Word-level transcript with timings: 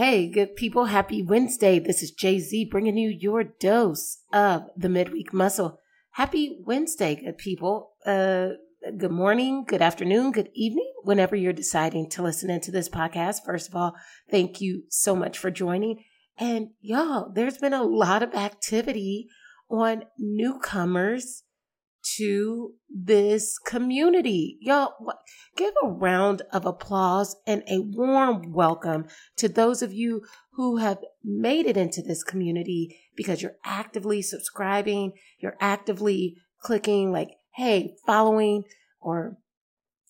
Hey, 0.00 0.28
good 0.28 0.56
people. 0.56 0.86
Happy 0.86 1.22
Wednesday. 1.22 1.78
This 1.78 2.02
is 2.02 2.10
JZ 2.10 2.70
bringing 2.70 2.96
you 2.96 3.10
your 3.10 3.44
dose 3.44 4.22
of 4.32 4.70
the 4.74 4.88
midweek 4.88 5.34
muscle. 5.34 5.78
Happy 6.12 6.56
Wednesday, 6.64 7.16
good 7.16 7.36
people. 7.36 7.90
Uh, 8.06 8.52
good 8.96 9.10
morning, 9.10 9.62
good 9.68 9.82
afternoon, 9.82 10.32
good 10.32 10.48
evening, 10.54 10.90
whenever 11.02 11.36
you're 11.36 11.52
deciding 11.52 12.08
to 12.08 12.22
listen 12.22 12.48
into 12.48 12.70
this 12.70 12.88
podcast. 12.88 13.44
First 13.44 13.68
of 13.68 13.76
all, 13.76 13.94
thank 14.30 14.62
you 14.62 14.84
so 14.88 15.14
much 15.14 15.36
for 15.36 15.50
joining. 15.50 16.02
And 16.38 16.70
y'all, 16.80 17.30
there's 17.30 17.58
been 17.58 17.74
a 17.74 17.82
lot 17.82 18.22
of 18.22 18.32
activity 18.32 19.28
on 19.68 20.04
newcomers 20.18 21.42
to 22.16 22.74
this 22.88 23.58
community. 23.58 24.58
Y'all, 24.60 24.94
give 25.56 25.74
a 25.82 25.88
round 25.88 26.42
of 26.52 26.66
applause 26.66 27.36
and 27.46 27.62
a 27.68 27.80
warm 27.80 28.52
welcome 28.52 29.06
to 29.36 29.48
those 29.48 29.82
of 29.82 29.92
you 29.92 30.22
who 30.52 30.78
have 30.78 30.98
made 31.24 31.66
it 31.66 31.76
into 31.76 32.02
this 32.02 32.22
community 32.22 32.98
because 33.16 33.42
you're 33.42 33.56
actively 33.64 34.22
subscribing, 34.22 35.12
you're 35.38 35.56
actively 35.60 36.36
clicking 36.60 37.12
like, 37.12 37.30
hey, 37.54 37.94
following 38.06 38.64
or 39.00 39.36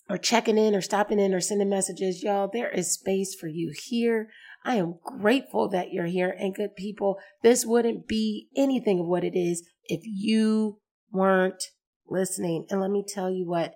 or 0.08 0.18
checking 0.18 0.58
in 0.58 0.74
or 0.74 0.80
stopping 0.80 1.20
in 1.20 1.32
or 1.32 1.40
sending 1.40 1.70
messages. 1.70 2.22
Y'all, 2.22 2.50
there 2.52 2.68
is 2.68 2.92
space 2.92 3.34
for 3.34 3.46
you 3.46 3.72
here. 3.72 4.28
I 4.64 4.74
am 4.74 4.98
grateful 5.04 5.68
that 5.68 5.92
you're 5.92 6.06
here 6.06 6.34
and 6.36 6.54
good 6.54 6.74
people. 6.74 7.18
This 7.42 7.64
wouldn't 7.64 8.08
be 8.08 8.48
anything 8.56 8.98
of 8.98 9.06
what 9.06 9.22
it 9.22 9.36
is 9.36 9.66
if 9.84 10.00
you 10.04 10.80
weren't 11.12 11.62
listening. 12.10 12.66
And 12.70 12.80
let 12.80 12.90
me 12.90 13.04
tell 13.06 13.30
you 13.30 13.48
what, 13.48 13.74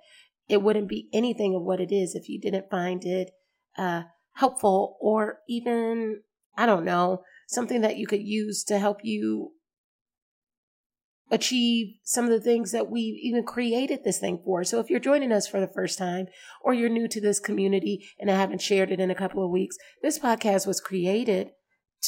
it 0.49 0.63
wouldn't 0.63 0.89
be 0.89 1.09
anything 1.13 1.55
of 1.55 1.63
what 1.63 1.81
it 1.81 1.93
is 1.93 2.15
if 2.15 2.29
you 2.29 2.41
didn't 2.41 2.71
find 2.71 3.05
it 3.05 3.31
uh, 3.79 4.03
helpful 4.35 4.97
or 5.01 5.39
even, 5.49 6.21
I 6.57 6.67
don't 6.67 6.85
know, 6.85 7.23
something 7.49 7.81
that 7.83 7.97
you 7.97 8.07
could 8.07 8.23
use 8.23 8.65
to 8.65 8.79
help 8.79 8.99
you 9.03 9.53
achieve 11.31 11.97
some 12.03 12.27
of 12.27 12.31
the 12.31 12.41
things 12.41 12.73
that 12.73 12.91
we 12.91 13.01
even 13.23 13.45
created 13.45 14.05
this 14.05 14.19
thing 14.19 14.41
for. 14.45 14.63
So 14.63 14.79
if 14.79 14.91
you're 14.91 15.01
joining 15.01 15.33
us 15.33 15.49
for 15.49 15.59
the 15.59 15.67
first 15.69 15.99
time 15.99 16.27
or 16.63 16.75
you're 16.75 16.91
new 16.91 17.09
to 17.09 17.21
this 17.21 17.41
community 17.41 18.07
and 18.19 18.31
I 18.31 18.37
haven't 18.37 18.61
shared 18.61 18.91
it 18.91 19.01
in 19.01 19.11
a 19.11 19.15
couple 19.15 19.45
of 19.45 19.51
weeks, 19.51 19.77
this 20.03 20.19
podcast 20.19 20.67
was 20.67 20.81
created 20.81 21.51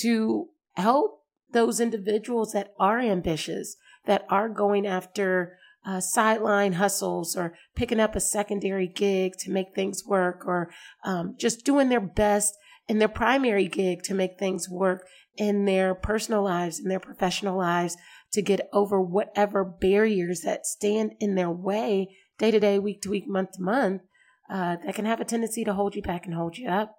to 0.01 0.49
help 0.75 1.23
those 1.51 1.81
individuals 1.81 2.53
that 2.53 2.75
are 2.79 3.01
ambitious, 3.01 3.77
that 4.05 4.27
are 4.29 4.49
going 4.49 4.87
after 4.87 5.59
uh, 5.87 6.01
sideline 6.01 6.75
hustles 6.75 7.37
or 7.37 7.55
picking 7.77 8.01
up 8.01 8.17
a 8.17 8.21
secondary 8.21 8.89
gig 8.89 9.35
to 9.39 9.51
make 9.51 9.75
things 9.75 10.05
work 10.05 10.45
or 10.47 10.69
um, 11.05 11.35
just 11.39 11.65
doing 11.65 11.89
their 11.89 12.01
best 12.01 12.55
in 12.89 12.99
their 12.99 13.09
primary 13.09 13.69
gig 13.69 14.03
to 14.03 14.15
make 14.15 14.39
things 14.39 14.69
work 14.69 15.07
in 15.37 15.65
their 15.65 15.95
personal 15.95 16.43
lives, 16.43 16.81
in 16.81 16.89
their 16.89 17.01
professional 17.01 17.57
lives, 17.57 17.97
to 18.33 18.43
get 18.43 18.69
over 18.73 19.01
whatever 19.01 19.65
barriers 19.65 20.41
that 20.43 20.67
stand 20.67 21.13
in 21.21 21.35
their 21.35 21.51
way 21.51 22.09
day 22.39 22.51
to 22.51 22.61
day, 22.61 22.79
week 22.79 23.01
to 23.03 23.11
week, 23.11 23.27
month 23.27 23.53
to 23.53 23.63
month, 23.63 24.03
uh, 24.51 24.77
that 24.85 24.95
can 24.95 25.05
have 25.05 25.21
a 25.21 25.25
tendency 25.25 25.65
to 25.65 25.73
hold 25.73 25.95
you 25.95 26.03
back 26.03 26.27
and 26.27 26.35
hold 26.35 26.57
you 26.57 26.69
up. 26.69 26.95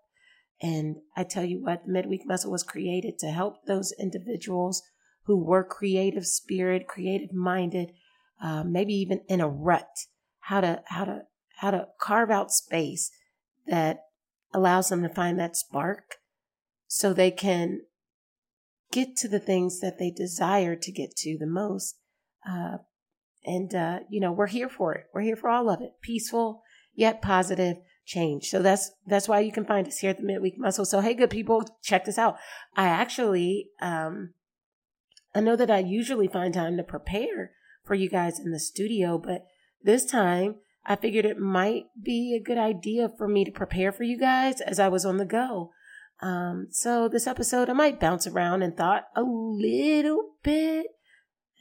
And 0.61 0.97
I 1.16 1.23
tell 1.23 1.45
you 1.45 1.61
what, 1.61 1.85
the 1.85 1.91
midweek 1.91 2.22
muscle 2.25 2.51
was 2.51 2.63
created 2.63 3.19
to 3.19 3.28
help 3.28 3.66
those 3.67 3.94
individuals 4.00 4.81
who 5.25 5.44
were 5.44 5.63
creative 5.63 6.25
spirit, 6.25 6.88
creative 6.88 7.31
minded, 7.34 7.91
uh, 8.41 8.63
maybe 8.63 8.93
even 8.93 9.21
in 9.27 9.41
a 9.41 9.47
rut, 9.47 10.05
how 10.41 10.61
to 10.61 10.81
how 10.85 11.05
to 11.05 11.21
how 11.57 11.71
to 11.71 11.87
carve 11.99 12.29
out 12.29 12.51
space 12.51 13.11
that 13.65 13.99
allows 14.53 14.89
them 14.89 15.01
to 15.03 15.09
find 15.09 15.39
that 15.39 15.55
spark 15.55 16.15
so 16.87 17.13
they 17.13 17.31
can 17.31 17.81
get 18.91 19.15
to 19.17 19.27
the 19.27 19.39
things 19.39 19.79
that 19.81 19.99
they 19.99 20.11
desire 20.11 20.75
to 20.75 20.91
get 20.91 21.15
to 21.17 21.37
the 21.37 21.47
most. 21.47 21.99
Uh, 22.47 22.77
and, 23.45 23.73
uh, 23.73 23.99
you 24.09 24.19
know, 24.19 24.31
we're 24.31 24.47
here 24.47 24.69
for 24.69 24.93
it. 24.93 25.05
We're 25.13 25.21
here 25.21 25.35
for 25.35 25.49
all 25.49 25.69
of 25.69 25.81
it. 25.81 25.93
Peaceful, 26.01 26.63
yet 26.95 27.21
positive 27.21 27.77
change. 28.05 28.49
So 28.49 28.61
that's, 28.61 28.91
that's 29.05 29.27
why 29.27 29.41
you 29.41 29.51
can 29.51 29.65
find 29.65 29.87
us 29.87 29.99
here 29.99 30.11
at 30.11 30.17
the 30.17 30.23
Midweek 30.23 30.57
Muscle. 30.57 30.85
So, 30.85 31.01
hey, 31.01 31.13
good 31.13 31.29
people, 31.29 31.65
check 31.83 32.05
this 32.05 32.17
out. 32.17 32.37
I 32.75 32.87
actually, 32.87 33.69
um, 33.81 34.33
I 35.35 35.41
know 35.41 35.55
that 35.55 35.71
I 35.71 35.79
usually 35.79 36.27
find 36.27 36.53
time 36.53 36.77
to 36.77 36.83
prepare 36.83 37.51
for 37.87 37.95
you 37.95 38.09
guys 38.09 38.39
in 38.39 38.51
the 38.51 38.59
studio, 38.59 39.17
but 39.17 39.45
this 39.81 40.05
time 40.05 40.55
I 40.85 40.95
figured 40.95 41.25
it 41.25 41.39
might 41.39 41.85
be 42.01 42.35
a 42.35 42.43
good 42.43 42.57
idea 42.57 43.09
for 43.09 43.27
me 43.27 43.45
to 43.45 43.51
prepare 43.51 43.91
for 43.91 44.03
you 44.03 44.17
guys 44.17 44.61
as 44.61 44.79
I 44.79 44.87
was 44.87 45.05
on 45.05 45.17
the 45.17 45.25
go. 45.25 45.71
Um, 46.21 46.67
so 46.71 47.07
this 47.07 47.27
episode, 47.27 47.69
I 47.69 47.73
might 47.73 47.99
bounce 47.99 48.25
around 48.25 48.63
and 48.63 48.75
thought 48.75 49.03
a 49.15 49.21
little 49.21 50.31
bit, 50.43 50.87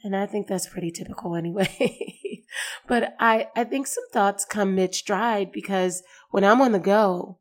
and 0.03 0.15
I 0.15 0.25
think 0.25 0.47
that's 0.47 0.69
pretty 0.69 0.91
typical 0.91 1.35
anyway. 1.35 2.43
but 2.87 3.15
I, 3.19 3.49
I 3.55 3.65
think 3.65 3.87
some 3.87 4.07
thoughts 4.11 4.45
come 4.45 4.75
mid 4.75 4.95
stride 4.95 5.51
because 5.51 6.01
when 6.31 6.43
I'm 6.43 6.61
on 6.61 6.71
the 6.71 6.79
go, 6.79 7.39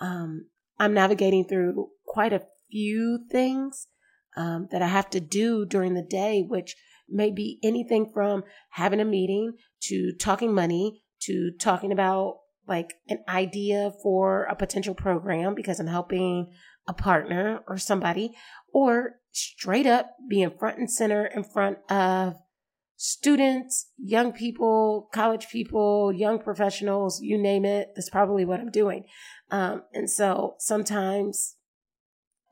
um, 0.00 0.46
I'm 0.78 0.94
navigating 0.94 1.46
through 1.46 1.88
quite 2.06 2.32
a 2.32 2.46
few 2.70 3.20
things 3.30 3.88
um, 4.36 4.68
that 4.70 4.82
I 4.82 4.88
have 4.88 5.10
to 5.10 5.20
do 5.20 5.66
during 5.66 5.94
the 5.94 6.02
day, 6.02 6.42
which 6.42 6.76
may 7.08 7.30
be 7.30 7.58
anything 7.62 8.10
from 8.12 8.44
having 8.70 9.00
a 9.00 9.04
meeting 9.04 9.52
to 9.82 10.12
talking 10.18 10.52
money 10.52 11.02
to 11.22 11.50
talking 11.58 11.92
about 11.92 12.38
like 12.68 12.94
an 13.08 13.18
idea 13.28 13.92
for 14.02 14.44
a 14.44 14.56
potential 14.56 14.94
program 14.94 15.54
because 15.54 15.78
I'm 15.78 15.86
helping 15.86 16.52
a 16.88 16.92
partner 16.92 17.60
or 17.66 17.78
somebody, 17.78 18.32
or 18.72 19.16
straight 19.32 19.86
up 19.86 20.10
being 20.28 20.50
front 20.50 20.78
and 20.78 20.90
center 20.90 21.26
in 21.26 21.44
front 21.44 21.78
of 21.90 22.34
students, 22.96 23.90
young 23.98 24.32
people, 24.32 25.08
college 25.12 25.48
people, 25.48 26.12
young 26.12 26.38
professionals, 26.38 27.20
you 27.20 27.36
name 27.36 27.64
it. 27.64 27.88
That's 27.94 28.10
probably 28.10 28.44
what 28.44 28.60
I'm 28.60 28.70
doing. 28.70 29.04
Um, 29.50 29.82
and 29.92 30.08
so 30.10 30.54
sometimes 30.58 31.56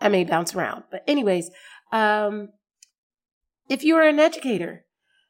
I 0.00 0.08
may 0.08 0.24
bounce 0.24 0.54
around. 0.54 0.84
But, 0.90 1.02
anyways, 1.06 1.50
um, 1.92 2.50
if 3.68 3.84
you 3.84 3.96
are 3.96 4.06
an 4.06 4.18
educator, 4.18 4.84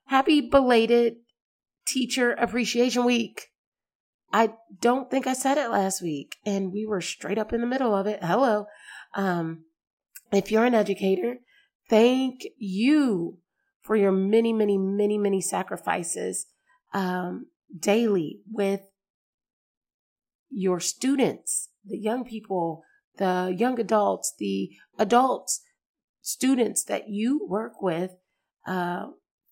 happy 0.07 0.41
belated 0.41 1.17
Teacher 1.87 2.33
Appreciation 2.33 3.05
Week. 3.05 3.49
I 4.33 4.55
don't 4.81 5.11
think 5.11 5.27
I 5.27 5.33
said 5.33 5.59
it 5.59 5.71
last 5.71 6.03
week, 6.03 6.37
and 6.45 6.73
we 6.73 6.85
were 6.87 7.01
straight 7.01 7.39
up 7.39 7.53
in 7.53 7.61
the 7.61 7.67
middle 7.67 7.95
of 7.95 8.07
it. 8.07 8.23
Hello. 8.23 8.67
Um, 9.15 9.65
if 10.33 10.51
you're 10.51 10.65
an 10.65 10.75
educator, 10.75 11.37
thank 11.89 12.43
you 12.59 13.39
for 13.81 13.95
your 13.95 14.11
many, 14.11 14.53
many, 14.53 14.77
many, 14.77 15.19
many 15.19 15.41
sacrifices 15.41 16.47
um, 16.93 17.47
daily 17.79 18.41
with 18.51 18.81
your 20.51 20.81
students, 20.81 21.69
the 21.85 21.99
young 21.99 22.25
people, 22.25 22.83
the 23.19 23.55
young 23.57 23.79
adults, 23.79 24.35
the 24.39 24.71
adults, 24.99 25.61
students 26.23 26.83
that 26.85 27.09
you 27.09 27.47
work 27.47 27.83
with 27.83 28.17
uh, 28.67 29.07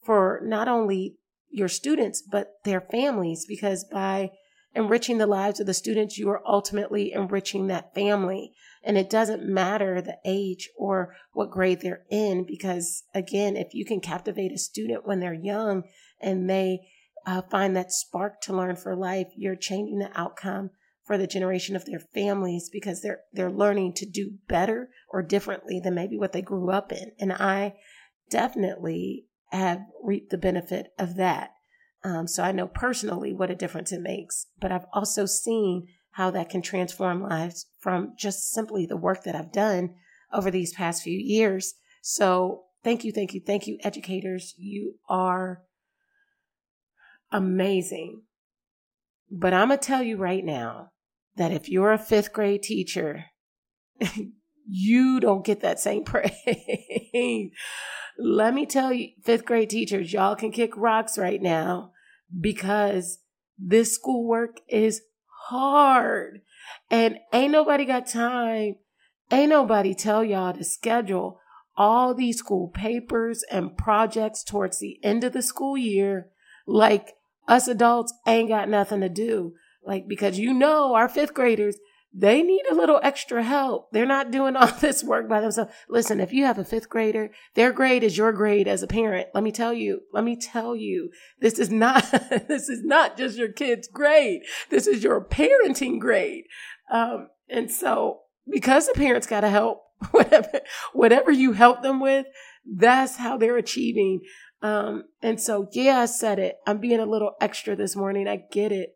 for 0.05 0.41
not 0.45 0.69
only 0.69 1.17
your 1.51 1.69
students, 1.69 2.23
but 2.23 2.55
their 2.65 2.81
families, 2.81 3.45
because 3.47 3.85
by 3.85 4.31
enriching 4.75 5.19
the 5.19 5.27
lives 5.27 5.61
of 5.61 5.67
the 5.67 5.75
students, 5.75 6.19
you 6.19 6.29
are 6.31 6.43
ultimately 6.47 7.13
enriching 7.13 7.67
that 7.67 7.95
family. 7.95 8.53
And 8.83 8.97
it 8.97 9.11
doesn't 9.11 9.45
matter 9.47 10.01
the 10.01 10.17
age 10.25 10.71
or 10.77 11.15
what 11.33 11.51
grade 11.51 11.83
they're 11.83 12.05
in, 12.11 12.45
because 12.47 13.05
again, 13.15 13.57
if 13.57 13.75
you 13.75 13.85
can 13.85 14.01
captivate 14.01 14.53
a 14.53 14.59
student 14.59 15.07
when 15.07 15.21
they're 15.21 15.35
young 15.35 15.85
and 16.21 16.49
they 16.49 16.81
uh, 17.27 17.43
find 17.43 17.77
that 17.77 17.93
spark 17.93 18.41
to 18.43 18.57
learn 18.57 18.77
for 18.77 18.97
life, 18.97 19.29
you're 19.37 19.57
changing 19.57 19.99
the 19.99 20.11
outcome 20.19 20.71
for 21.05 21.19
the 21.19 21.27
generation 21.27 21.77
of 21.77 21.85
their 21.85 22.01
families 22.15 22.71
because 22.73 23.03
they're 23.03 23.21
they're 23.33 23.51
learning 23.51 23.93
to 23.93 24.07
do 24.07 24.33
better 24.49 24.89
or 25.11 25.23
differently 25.23 25.81
than 25.81 25.95
maybe 25.95 26.17
what 26.17 26.33
they 26.33 26.43
grew 26.43 26.71
up 26.71 26.93
in. 26.93 27.13
And 27.19 27.33
I 27.33 27.75
definitely 28.33 29.27
have 29.51 29.83
reaped 30.03 30.31
the 30.31 30.39
benefit 30.39 30.89
of 30.99 31.17
that. 31.17 31.51
Um, 32.03 32.27
so 32.27 32.43
I 32.43 32.51
know 32.51 32.67
personally 32.67 33.33
what 33.33 33.51
a 33.51 33.55
difference 33.55 33.93
it 33.93 34.01
makes, 34.01 34.47
but 34.59 34.73
I've 34.73 34.87
also 34.93 35.27
seen 35.27 35.87
how 36.13 36.31
that 36.31 36.49
can 36.49 36.63
transform 36.63 37.23
lives 37.23 37.67
from 37.79 38.15
just 38.19 38.51
simply 38.51 38.87
the 38.87 38.97
work 38.97 39.25
that 39.25 39.37
I've 39.37 39.53
done 39.53 39.95
over 40.33 40.51
these 40.51 40.73
past 40.73 41.03
few 41.03 41.19
years. 41.19 41.75
So 42.01 42.63
thank 42.83 43.05
you, 43.05 43.13
thank 43.13 43.35
you, 43.35 43.43
thank 43.47 43.67
you, 43.67 43.79
educators. 43.85 44.55
You 44.57 44.95
are 45.09 45.63
amazing. 47.31 48.23
But 49.31 49.55
I'm 49.55 49.69
going 49.69 49.79
to 49.79 49.87
tell 49.87 50.03
you 50.03 50.17
right 50.17 50.45
now 50.45 50.91
that 51.37 51.53
if 51.53 51.69
you're 51.69 51.93
a 51.93 51.99
fifth 51.99 52.33
grade 52.33 52.63
teacher, 52.63 53.27
you 54.67 55.21
don't 55.21 55.45
get 55.45 55.61
that 55.61 55.79
same 55.79 56.05
praise. 56.05 56.33
let 58.19 58.55
me 58.55 58.67
tell 58.67 58.93
you, 58.93 59.11
fifth 59.23 59.45
grade 59.45 59.71
teachers, 59.71 60.13
y'all 60.13 60.37
can 60.37 60.53
kick 60.53 60.77
rocks 60.77 61.19
right 61.19 61.41
now 61.41 61.93
because 62.39 63.19
this 63.59 63.95
schoolwork 63.95 64.61
is 64.69 65.03
hard. 65.49 66.41
And 66.91 67.19
ain't 67.33 67.53
nobody 67.53 67.85
got 67.85 68.07
time. 68.07 68.77
Ain't 69.31 69.51
nobody 69.51 69.95
tell 69.95 70.23
y'all 70.23 70.53
to 70.53 70.65
schedule 70.65 71.41
all 71.77 72.15
these 72.15 72.39
school 72.39 72.69
papers 72.69 73.45
and 73.51 73.77
projects 73.77 74.45
towards 74.45 74.79
the 74.79 74.99
end 75.03 75.25
of 75.25 75.33
the 75.33 75.43
school 75.43 75.77
year. 75.77 76.29
Like 76.67 77.15
us 77.49 77.67
adults 77.67 78.13
ain't 78.27 78.49
got 78.49 78.69
nothing 78.69 79.01
to 79.01 79.09
do. 79.09 79.55
Like, 79.85 80.07
because 80.07 80.39
you 80.39 80.53
know, 80.53 80.95
our 80.95 81.09
fifth 81.09 81.35
graders, 81.35 81.77
they 82.15 82.43
need 82.43 82.63
a 82.71 82.75
little 82.75 83.01
extra 83.03 83.43
help. 83.43 83.91
They're 83.93 84.05
not 84.05 84.31
doing 84.31 84.57
all 84.57 84.67
this 84.81 85.03
work 85.03 85.29
by 85.29 85.41
themselves. 85.41 85.73
Listen, 85.89 86.21
if 86.21 86.33
you 86.33 86.45
have 86.45 86.59
a 86.59 86.65
fifth 86.65 86.89
grader, 86.89 87.31
their 87.55 87.73
grade 87.73 88.05
is 88.05 88.17
your 88.17 88.33
grade 88.33 88.69
as 88.69 88.83
a 88.83 88.87
parent. 88.87 89.29
Let 89.35 89.45
me 89.45 89.53
tell 89.53 89.73
you, 89.73 90.03
let 90.13 90.25
me 90.25 90.37
tell 90.37 90.77
you, 90.77 91.11
this 91.41 91.59
is 91.59 91.71
not, 91.71 92.11
this 92.49 92.69
is 92.69 92.83
not 92.85 93.17
just 93.17 93.39
your 93.39 93.53
kid's 93.53 93.89
grade. 93.89 94.43
This 94.71 94.87
is 94.87 95.03
your 95.03 95.25
parenting 95.25 95.99
grade. 95.99 96.45
Um, 96.91 97.29
and 97.49 97.71
so 97.71 98.21
because 98.51 98.87
the 98.87 98.95
parents 98.95 99.27
got 99.27 99.41
to 99.41 99.49
help, 99.49 99.83
whatever, 100.11 100.61
whatever 100.93 101.31
you 101.31 101.53
help 101.53 101.83
them 101.83 102.01
with, 102.01 102.27
that's 102.65 103.17
how 103.17 103.37
they're 103.37 103.57
achieving. 103.57 104.21
Um, 104.61 105.05
and 105.23 105.41
so, 105.41 105.69
yeah, 105.73 106.01
I 106.01 106.07
said 106.07 106.39
it. 106.39 106.57
I'm 106.67 106.79
being 106.79 107.01
a 107.01 107.07
little 107.07 107.33
extra 107.41 107.75
this 107.75 107.97
morning. 107.97 108.29
I 108.29 108.43
get 108.51 108.71
it. 108.73 108.95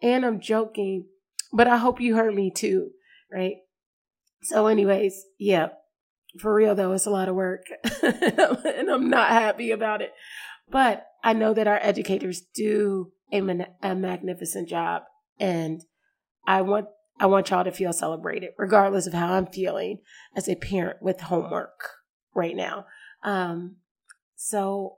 And 0.00 0.24
I'm 0.24 0.40
joking 0.40 1.06
but 1.52 1.68
I 1.68 1.76
hope 1.76 2.00
you 2.00 2.16
heard 2.16 2.34
me 2.34 2.50
too, 2.50 2.90
right? 3.30 3.56
So, 4.42 4.66
anyways, 4.66 5.24
yeah, 5.38 5.68
for 6.38 6.54
real 6.54 6.74
though, 6.74 6.92
it's 6.92 7.06
a 7.06 7.10
lot 7.10 7.28
of 7.28 7.34
work 7.34 7.66
and 8.02 8.90
I'm 8.90 9.10
not 9.10 9.28
happy 9.28 9.70
about 9.70 10.02
it. 10.02 10.12
But 10.70 11.06
I 11.22 11.32
know 11.32 11.54
that 11.54 11.68
our 11.68 11.78
educators 11.82 12.42
do 12.54 13.12
a, 13.32 13.40
a 13.82 13.94
magnificent 13.94 14.68
job 14.68 15.02
and 15.38 15.82
I 16.46 16.62
want 16.62 16.86
I 17.20 17.26
want 17.26 17.50
y'all 17.50 17.62
to 17.62 17.70
feel 17.70 17.92
celebrated, 17.92 18.50
regardless 18.58 19.06
of 19.06 19.12
how 19.12 19.34
I'm 19.34 19.46
feeling 19.46 19.98
as 20.34 20.48
a 20.48 20.56
parent 20.56 21.02
with 21.02 21.20
homework 21.20 21.88
right 22.34 22.56
now. 22.56 22.86
Um, 23.22 23.76
so 24.34 24.96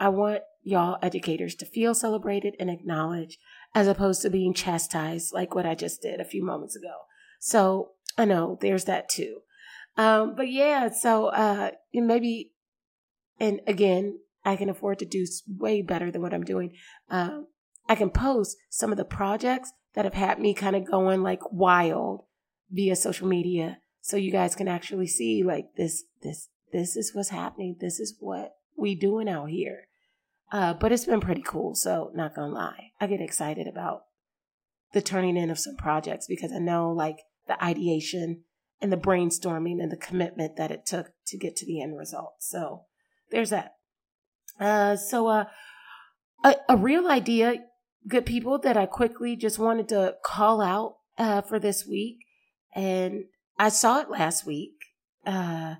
I 0.00 0.08
want 0.08 0.42
y'all 0.62 0.98
educators 1.02 1.54
to 1.56 1.66
feel 1.66 1.94
celebrated 1.94 2.54
and 2.60 2.70
acknowledged 2.70 3.38
as 3.74 3.88
opposed 3.88 4.22
to 4.22 4.30
being 4.30 4.54
chastised 4.54 5.32
like 5.32 5.54
what 5.54 5.66
I 5.66 5.74
just 5.74 6.02
did 6.02 6.20
a 6.20 6.24
few 6.24 6.44
moments 6.44 6.76
ago. 6.76 6.92
So 7.40 7.90
I 8.16 8.24
know 8.24 8.58
there's 8.60 8.84
that 8.84 9.08
too. 9.08 9.38
Um, 9.96 10.34
but 10.36 10.50
yeah, 10.50 10.90
so 10.90 11.26
uh, 11.26 11.72
maybe, 11.92 12.52
and 13.38 13.60
again, 13.66 14.20
I 14.44 14.56
can 14.56 14.70
afford 14.70 14.98
to 15.00 15.04
do 15.04 15.26
way 15.46 15.82
better 15.82 16.10
than 16.10 16.22
what 16.22 16.34
I'm 16.34 16.44
doing. 16.44 16.74
Um, 17.10 17.48
I 17.88 17.94
can 17.94 18.10
post 18.10 18.56
some 18.70 18.90
of 18.90 18.96
the 18.96 19.04
projects 19.04 19.72
that 19.94 20.04
have 20.04 20.14
had 20.14 20.38
me 20.38 20.54
kind 20.54 20.76
of 20.76 20.90
going 20.90 21.22
like 21.22 21.40
wild 21.50 22.24
via 22.70 22.96
social 22.96 23.28
media, 23.28 23.78
so 24.00 24.16
you 24.16 24.32
guys 24.32 24.54
can 24.54 24.66
actually 24.66 25.06
see 25.06 25.42
like 25.42 25.74
this, 25.76 26.04
this, 26.22 26.48
this 26.72 26.96
is 26.96 27.14
what's 27.14 27.28
happening. 27.28 27.76
This 27.80 28.00
is 28.00 28.16
what 28.18 28.56
we 28.76 28.94
doing 28.94 29.28
out 29.28 29.50
here. 29.50 29.88
Uh, 30.52 30.74
but 30.74 30.92
it's 30.92 31.06
been 31.06 31.20
pretty 31.20 31.42
cool. 31.42 31.74
So, 31.74 32.10
not 32.14 32.34
gonna 32.34 32.52
lie, 32.52 32.92
I 33.00 33.06
get 33.06 33.22
excited 33.22 33.66
about 33.66 34.02
the 34.92 35.00
turning 35.00 35.38
in 35.38 35.50
of 35.50 35.58
some 35.58 35.76
projects 35.76 36.26
because 36.26 36.52
I 36.52 36.58
know 36.58 36.92
like 36.92 37.20
the 37.48 37.62
ideation 37.64 38.44
and 38.80 38.92
the 38.92 38.98
brainstorming 38.98 39.80
and 39.80 39.90
the 39.90 39.96
commitment 39.96 40.56
that 40.56 40.70
it 40.70 40.84
took 40.84 41.12
to 41.28 41.38
get 41.38 41.56
to 41.56 41.66
the 41.66 41.80
end 41.80 41.96
result. 41.96 42.34
So, 42.40 42.82
there's 43.30 43.50
that. 43.50 43.76
Uh, 44.60 44.96
so, 44.96 45.26
uh, 45.26 45.44
a, 46.44 46.56
a 46.68 46.76
real 46.76 47.08
idea, 47.08 47.64
good 48.06 48.26
people, 48.26 48.58
that 48.58 48.76
I 48.76 48.84
quickly 48.84 49.36
just 49.36 49.58
wanted 49.58 49.88
to 49.88 50.16
call 50.22 50.60
out 50.60 50.96
uh, 51.16 51.40
for 51.40 51.58
this 51.58 51.86
week, 51.86 52.18
and 52.74 53.24
I 53.58 53.70
saw 53.70 54.00
it 54.00 54.10
last 54.10 54.44
week. 54.44 54.74
Uh, 55.24 55.76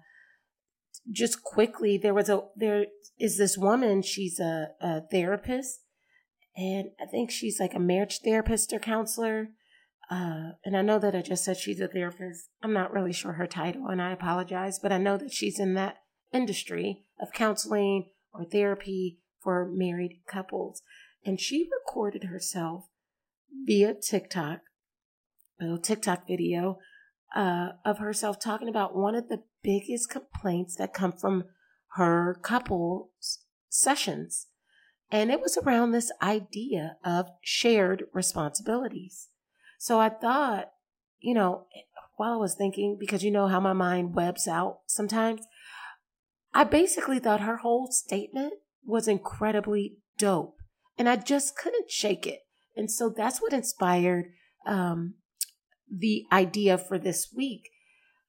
just 1.10 1.42
quickly, 1.42 1.96
there 1.96 2.14
was 2.14 2.28
a 2.28 2.42
there 2.56 2.86
is 3.18 3.38
this 3.38 3.58
woman. 3.58 4.02
She's 4.02 4.38
a, 4.38 4.68
a 4.80 5.02
therapist, 5.10 5.80
and 6.56 6.90
I 7.00 7.06
think 7.06 7.30
she's 7.30 7.58
like 7.58 7.74
a 7.74 7.80
marriage 7.80 8.20
therapist 8.24 8.72
or 8.72 8.78
counselor. 8.78 9.48
Uh, 10.10 10.52
and 10.64 10.76
I 10.76 10.82
know 10.82 10.98
that 10.98 11.14
I 11.14 11.22
just 11.22 11.44
said 11.44 11.56
she's 11.56 11.80
a 11.80 11.88
therapist. 11.88 12.50
I'm 12.62 12.72
not 12.72 12.92
really 12.92 13.12
sure 13.12 13.32
her 13.32 13.46
title, 13.46 13.86
and 13.88 14.02
I 14.02 14.12
apologize, 14.12 14.78
but 14.78 14.92
I 14.92 14.98
know 14.98 15.16
that 15.16 15.32
she's 15.32 15.58
in 15.58 15.74
that 15.74 15.98
industry 16.32 17.04
of 17.20 17.32
counseling 17.32 18.10
or 18.32 18.44
therapy 18.44 19.18
for 19.40 19.70
married 19.72 20.20
couples. 20.26 20.82
And 21.24 21.40
she 21.40 21.68
recorded 21.72 22.24
herself 22.24 22.86
via 23.64 23.94
TikTok, 23.94 24.60
a 25.60 25.64
little 25.64 25.78
TikTok 25.78 26.26
video 26.26 26.78
uh, 27.34 27.70
of 27.84 27.98
herself 27.98 28.38
talking 28.38 28.68
about 28.68 28.96
one 28.96 29.14
of 29.14 29.28
the 29.28 29.42
biggest 29.62 30.10
complaints 30.10 30.76
that 30.76 30.94
come 30.94 31.12
from 31.12 31.44
her 31.94 32.38
couple's 32.42 33.40
sessions. 33.68 34.46
And 35.10 35.30
it 35.30 35.40
was 35.40 35.58
around 35.58 35.92
this 35.92 36.10
idea 36.22 36.96
of 37.04 37.28
shared 37.42 38.04
responsibilities. 38.12 39.28
So 39.78 40.00
I 40.00 40.08
thought, 40.08 40.70
you 41.20 41.34
know, 41.34 41.66
while 42.16 42.32
I 42.32 42.36
was 42.36 42.54
thinking, 42.54 42.96
because 42.98 43.22
you 43.22 43.30
know 43.30 43.48
how 43.48 43.60
my 43.60 43.72
mind 43.72 44.14
webs 44.14 44.48
out 44.48 44.80
sometimes, 44.86 45.42
I 46.54 46.64
basically 46.64 47.18
thought 47.18 47.40
her 47.40 47.58
whole 47.58 47.88
statement 47.90 48.54
was 48.84 49.08
incredibly 49.08 49.96
dope. 50.18 50.56
And 50.98 51.08
I 51.08 51.16
just 51.16 51.56
couldn't 51.56 51.90
shake 51.90 52.26
it. 52.26 52.40
And 52.76 52.90
so 52.90 53.12
that's 53.14 53.40
what 53.40 53.52
inspired 53.52 54.32
um, 54.66 55.14
the 55.92 56.24
idea 56.32 56.78
for 56.78 56.98
this 56.98 57.28
week. 57.36 57.68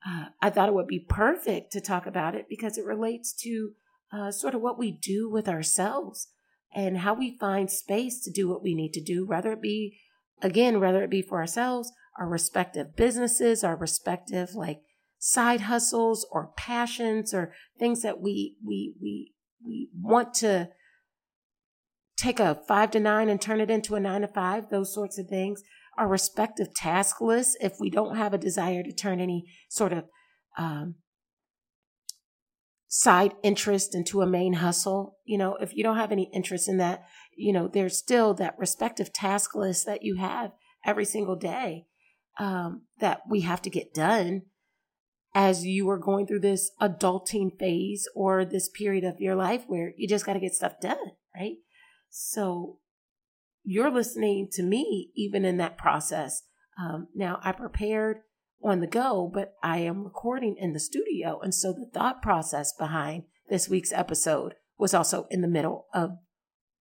Uh, 0.05 0.25
I 0.41 0.49
thought 0.49 0.67
it 0.67 0.75
would 0.75 0.87
be 0.87 0.99
perfect 0.99 1.71
to 1.71 1.81
talk 1.81 2.05
about 2.05 2.35
it 2.35 2.47
because 2.49 2.77
it 2.77 2.85
relates 2.85 3.33
to 3.43 3.71
uh, 4.11 4.31
sort 4.31 4.53
of 4.53 4.61
what 4.61 4.77
we 4.77 4.91
do 4.91 5.29
with 5.29 5.47
ourselves 5.47 6.27
and 6.75 6.99
how 6.99 7.13
we 7.13 7.37
find 7.37 7.71
space 7.71 8.21
to 8.23 8.31
do 8.31 8.49
what 8.49 8.61
we 8.61 8.75
need 8.75 8.91
to 8.93 9.01
do, 9.01 9.25
whether 9.25 9.53
it 9.53 9.61
be, 9.61 9.97
again, 10.41 10.79
whether 10.79 11.03
it 11.03 11.09
be 11.09 11.21
for 11.21 11.39
ourselves, 11.39 11.91
our 12.19 12.27
respective 12.27 12.95
businesses, 12.95 13.63
our 13.63 13.75
respective 13.75 14.53
like 14.55 14.81
side 15.19 15.61
hustles 15.61 16.27
or 16.31 16.51
passions 16.57 17.33
or 17.33 17.53
things 17.79 18.01
that 18.01 18.19
we 18.19 18.57
we 18.65 18.93
we 19.01 19.31
we 19.65 19.89
want 19.97 20.33
to 20.33 20.69
take 22.17 22.39
a 22.39 22.59
five 22.67 22.91
to 22.91 22.99
nine 22.99 23.29
and 23.29 23.41
turn 23.41 23.61
it 23.61 23.71
into 23.71 23.95
a 23.95 23.99
nine 23.99 24.21
to 24.21 24.27
five, 24.27 24.69
those 24.69 24.93
sorts 24.93 25.17
of 25.17 25.27
things 25.27 25.63
our 25.97 26.07
respective 26.07 26.73
task 26.73 27.21
lists 27.21 27.55
if 27.61 27.73
we 27.79 27.89
don't 27.89 28.15
have 28.15 28.33
a 28.33 28.37
desire 28.37 28.83
to 28.83 28.93
turn 28.93 29.19
any 29.19 29.45
sort 29.69 29.93
of 29.93 30.05
um, 30.57 30.95
side 32.87 33.33
interest 33.43 33.95
into 33.95 34.21
a 34.21 34.27
main 34.27 34.53
hustle. 34.53 35.17
You 35.25 35.37
know, 35.37 35.55
if 35.55 35.75
you 35.75 35.83
don't 35.83 35.97
have 35.97 36.11
any 36.11 36.29
interest 36.33 36.67
in 36.67 36.77
that, 36.77 37.03
you 37.35 37.51
know, 37.51 37.67
there's 37.67 37.97
still 37.97 38.33
that 38.35 38.57
respective 38.57 39.11
task 39.11 39.55
list 39.55 39.85
that 39.85 40.03
you 40.03 40.17
have 40.17 40.51
every 40.85 41.05
single 41.05 41.35
day 41.35 41.85
um, 42.37 42.83
that 42.99 43.21
we 43.29 43.41
have 43.41 43.61
to 43.63 43.69
get 43.69 43.93
done 43.93 44.43
as 45.35 45.65
you 45.65 45.89
are 45.89 45.97
going 45.97 46.27
through 46.27 46.41
this 46.41 46.71
adulting 46.79 47.57
phase 47.59 48.07
or 48.15 48.45
this 48.45 48.69
period 48.69 49.03
of 49.03 49.19
your 49.19 49.35
life 49.35 49.63
where 49.67 49.93
you 49.97 50.07
just 50.07 50.25
got 50.25 50.33
to 50.33 50.39
get 50.39 50.53
stuff 50.53 50.73
done, 50.79 50.97
right? 51.35 51.55
So 52.09 52.77
you're 53.63 53.91
listening 53.91 54.49
to 54.53 54.63
me 54.63 55.11
even 55.15 55.45
in 55.45 55.57
that 55.57 55.77
process. 55.77 56.43
Um, 56.79 57.07
now, 57.15 57.39
I 57.43 57.51
prepared 57.51 58.17
on 58.63 58.79
the 58.79 58.87
go, 58.87 59.29
but 59.33 59.53
I 59.61 59.79
am 59.79 60.03
recording 60.03 60.55
in 60.57 60.73
the 60.73 60.79
studio. 60.79 61.39
And 61.41 61.53
so 61.53 61.73
the 61.73 61.89
thought 61.93 62.21
process 62.21 62.73
behind 62.77 63.23
this 63.49 63.69
week's 63.69 63.91
episode 63.91 64.55
was 64.77 64.93
also 64.93 65.27
in 65.29 65.41
the 65.41 65.47
middle 65.47 65.87
of 65.93 66.11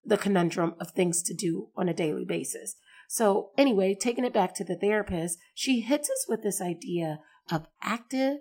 the 0.04 0.18
conundrum 0.18 0.74
of 0.80 0.90
things 0.90 1.22
to 1.22 1.34
do 1.34 1.68
on 1.76 1.88
a 1.88 1.94
daily 1.94 2.24
basis. 2.24 2.76
So, 3.08 3.50
anyway, 3.58 3.96
taking 4.00 4.24
it 4.24 4.32
back 4.32 4.54
to 4.54 4.64
the 4.64 4.76
therapist, 4.76 5.38
she 5.54 5.80
hits 5.80 6.08
us 6.08 6.26
with 6.28 6.42
this 6.42 6.60
idea 6.60 7.18
of 7.50 7.66
active 7.82 8.38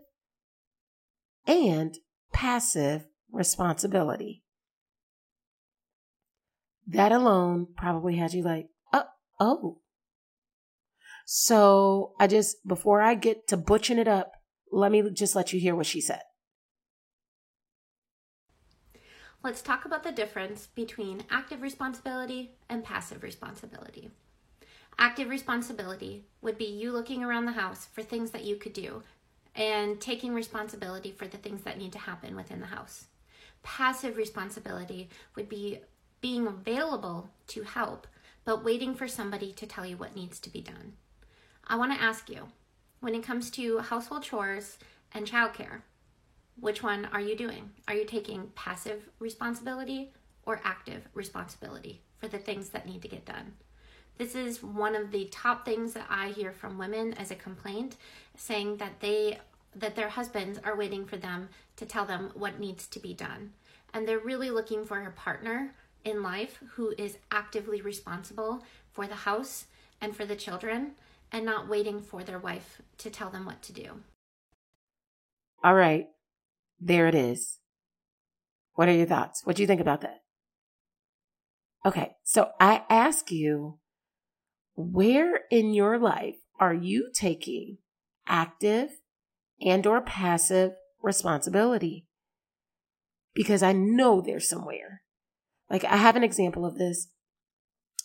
and 1.47 1.97
passive 2.31 3.07
responsibility. 3.31 4.43
That 6.91 7.11
alone 7.11 7.67
probably 7.77 8.15
has 8.15 8.33
you 8.33 8.41
like, 8.41 8.67
oh, 8.91 9.03
oh. 9.39 9.77
So 11.25 12.13
I 12.19 12.25
just, 12.25 12.57
before 12.67 12.99
I 12.99 13.13
get 13.13 13.47
to 13.49 13.57
butching 13.57 13.99
it 13.99 14.07
up, 14.07 14.31
let 14.71 14.91
me 14.91 15.03
just 15.11 15.35
let 15.35 15.53
you 15.53 15.59
hear 15.59 15.75
what 15.75 15.85
she 15.85 16.01
said. 16.01 16.21
Let's 19.43 19.61
talk 19.61 19.85
about 19.85 20.03
the 20.03 20.11
difference 20.11 20.67
between 20.73 21.23
active 21.29 21.61
responsibility 21.61 22.55
and 22.67 22.83
passive 22.83 23.21
responsibility. 23.21 24.09
Active 24.97 25.29
responsibility 25.29 26.25
would 26.41 26.57
be 26.57 26.65
you 26.65 26.91
looking 26.91 27.23
around 27.23 27.45
the 27.45 27.51
house 27.51 27.85
for 27.85 28.01
things 28.01 28.31
that 28.31 28.45
you 28.45 28.55
could 28.55 28.73
do 28.73 29.03
and 29.55 30.01
taking 30.01 30.33
responsibility 30.33 31.11
for 31.11 31.27
the 31.27 31.37
things 31.37 31.61
that 31.61 31.77
need 31.77 31.91
to 31.93 31.99
happen 31.99 32.35
within 32.35 32.59
the 32.59 32.65
house. 32.65 33.05
Passive 33.61 34.17
responsibility 34.17 35.09
would 35.35 35.47
be 35.47 35.79
being 36.21 36.47
available 36.47 37.29
to 37.47 37.63
help, 37.63 38.07
but 38.45 38.63
waiting 38.63 38.95
for 38.95 39.07
somebody 39.07 39.51
to 39.53 39.65
tell 39.65 39.85
you 39.85 39.97
what 39.97 40.15
needs 40.15 40.39
to 40.39 40.49
be 40.49 40.61
done. 40.61 40.93
I 41.67 41.75
want 41.75 41.93
to 41.93 42.01
ask 42.01 42.29
you 42.29 42.47
when 42.99 43.15
it 43.15 43.23
comes 43.23 43.49
to 43.51 43.79
household 43.79 44.23
chores 44.23 44.77
and 45.13 45.25
childcare, 45.25 45.81
which 46.59 46.83
one 46.83 47.05
are 47.13 47.21
you 47.21 47.35
doing? 47.35 47.69
Are 47.87 47.93
you 47.93 48.05
taking 48.05 48.51
passive 48.55 49.09
responsibility 49.19 50.11
or 50.45 50.61
active 50.63 51.07
responsibility 51.13 52.01
for 52.17 52.27
the 52.27 52.37
things 52.37 52.69
that 52.69 52.85
need 52.85 53.01
to 53.01 53.07
get 53.07 53.25
done? 53.25 53.53
This 54.17 54.35
is 54.35 54.61
one 54.61 54.95
of 54.95 55.11
the 55.11 55.25
top 55.25 55.63
things 55.63 55.93
that 55.93 56.05
I 56.09 56.29
hear 56.29 56.51
from 56.51 56.77
women 56.77 57.13
as 57.13 57.31
a 57.31 57.35
complaint 57.35 57.95
saying 58.35 58.77
that 58.77 58.99
they 58.99 59.39
that 59.75 59.95
their 59.95 60.09
husbands 60.09 60.59
are 60.63 60.75
waiting 60.75 61.05
for 61.05 61.15
them 61.15 61.47
to 61.75 61.85
tell 61.85 62.03
them 62.03 62.31
what 62.33 62.59
needs 62.59 62.87
to 62.87 62.99
be 62.99 63.13
done. 63.13 63.51
And 63.93 64.07
they're 64.07 64.19
really 64.19 64.49
looking 64.49 64.83
for 64.83 64.99
a 64.99 65.11
partner 65.11 65.75
in 66.03 66.23
life 66.23 66.59
who 66.75 66.93
is 66.97 67.17
actively 67.31 67.81
responsible 67.81 68.63
for 68.91 69.07
the 69.07 69.15
house 69.15 69.65
and 70.01 70.15
for 70.15 70.25
the 70.25 70.35
children 70.35 70.91
and 71.31 71.45
not 71.45 71.67
waiting 71.67 72.01
for 72.01 72.23
their 72.23 72.39
wife 72.39 72.81
to 72.97 73.09
tell 73.09 73.29
them 73.29 73.45
what 73.45 73.61
to 73.61 73.73
do. 73.73 74.01
All 75.63 75.75
right. 75.75 76.07
There 76.79 77.07
it 77.07 77.15
is. 77.15 77.59
What 78.73 78.87
are 78.87 78.93
your 78.93 79.05
thoughts? 79.05 79.41
What 79.43 79.55
do 79.55 79.63
you 79.63 79.67
think 79.67 79.81
about 79.81 80.01
that? 80.01 80.21
Okay. 81.85 82.15
So 82.23 82.51
I 82.59 82.83
ask 82.89 83.31
you, 83.31 83.79
where 84.75 85.41
in 85.51 85.73
your 85.73 85.99
life 85.99 86.37
are 86.59 86.73
you 86.73 87.09
taking 87.13 87.77
active 88.25 89.01
and 89.61 89.85
or 89.85 89.99
passive 89.99 90.71
responsibility? 91.01 92.05
Because 93.33 93.61
I 93.61 93.73
know 93.73 94.21
there's 94.21 94.47
somewhere. 94.47 95.01
Like 95.69 95.83
I 95.85 95.97
have 95.97 96.15
an 96.15 96.23
example 96.23 96.65
of 96.65 96.77
this. 96.77 97.07